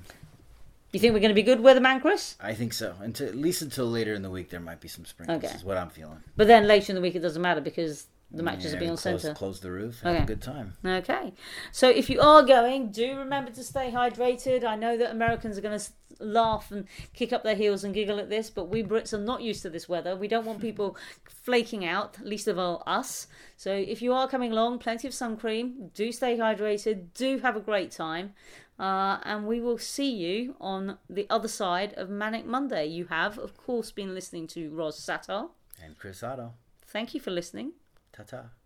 You 0.91 0.99
think 0.99 1.13
we're 1.13 1.21
going 1.21 1.29
to 1.29 1.36
be 1.36 1.41
good 1.41 1.60
weatherman, 1.60 2.01
Chris? 2.01 2.36
I 2.39 2.53
think 2.53 2.71
so. 2.71 2.93
Until 2.99 3.27
at 3.27 3.36
least 3.36 3.63
until 3.63 3.88
later 3.88 4.13
in 4.13 4.21
the 4.21 4.29
week, 4.29 4.51
there 4.51 4.60
might 4.60 4.79
be 4.79 4.88
some 4.88 5.06
sprinkles. 5.06 5.43
Okay. 5.43 5.56
Is 5.56 5.63
what 5.63 5.75
I'm 5.75 5.89
feeling. 5.89 6.21
But 6.38 6.47
then 6.47 6.67
later 6.67 6.91
in 6.91 6.95
the 6.95 7.01
week 7.01 7.15
it 7.15 7.21
doesn't 7.21 7.41
matter 7.41 7.62
because 7.62 8.06
the 8.34 8.43
matches 8.43 8.65
Yeah, 8.65 8.72
will 8.74 8.80
be 8.80 8.86
on 8.89 8.98
close, 8.98 9.22
centre. 9.22 9.34
Close 9.38 9.60
the 9.60 9.72
roof. 9.72 10.02
Have 10.02 10.15
Okay. 10.15 10.24
a 10.24 10.28
good 10.28 10.41
time. 10.41 10.74
Okay. 10.86 11.34
So 11.72 11.88
if 11.89 12.10
you 12.10 12.19
are 12.19 12.43
going, 12.43 12.91
do 12.91 13.17
remember 13.17 13.52
to 13.52 13.63
stay 13.63 13.91
hydrated. 13.91 14.63
I 14.63 14.76
know 14.76 14.98
that 14.98 15.12
Americans 15.12 15.58
are 15.58 15.62
going 15.62 15.78
to 15.80 15.86
laugh 16.19 16.72
and 16.72 16.88
kick 17.13 17.32
up 17.32 17.43
their 17.43 17.56
heels 17.56 17.84
and 17.84 17.93
giggle 17.93 18.19
at 18.19 18.30
this, 18.30 18.50
but 18.50 18.65
we 18.69 18.82
Brits 18.84 19.13
are 19.13 19.17
not 19.19 19.41
used 19.41 19.62
to 19.63 19.69
this 19.69 19.88
weather. 19.88 20.15
We 20.15 20.28
don't 20.28 20.46
want 20.46 20.62
people 20.67 20.98
flaking 21.28 21.86
out, 21.86 22.17
least 22.24 22.48
of 22.48 22.58
all 22.58 22.82
us. 22.88 23.28
So 23.56 23.72
if 23.74 24.02
you 24.02 24.13
are 24.13 24.28
coming 24.28 24.52
along, 24.52 24.80
plenty 24.80 25.08
of 25.08 25.13
sun 25.13 25.38
cream. 25.38 25.91
Do 25.93 26.12
stay 26.12 26.38
hydrated. 26.38 27.13
Do 27.13 27.38
have 27.39 27.56
a 27.56 27.60
great 27.62 27.91
time. 27.91 28.34
Uh, 28.80 29.19
and 29.24 29.46
we 29.46 29.62
will 29.62 29.78
see 29.78 30.12
you 30.12 30.56
on 30.60 30.98
the 31.08 31.28
other 31.30 31.48
side 31.48 31.93
of 31.93 32.10
Manic 32.10 32.46
Monday. 32.48 32.88
You 32.88 33.06
have, 33.06 33.38
of 33.38 33.56
course, 33.56 33.91
been 33.91 34.15
listening 34.15 34.48
to 34.48 34.72
Ros 34.72 35.00
Satar. 35.00 35.50
And 35.84 35.96
Chris 36.00 36.24
Oddo. 36.24 36.54
Thank 36.88 37.13
you 37.13 37.19
for 37.19 37.30
listening. 37.32 37.74
Ta 38.13 38.23
ta. 38.23 38.62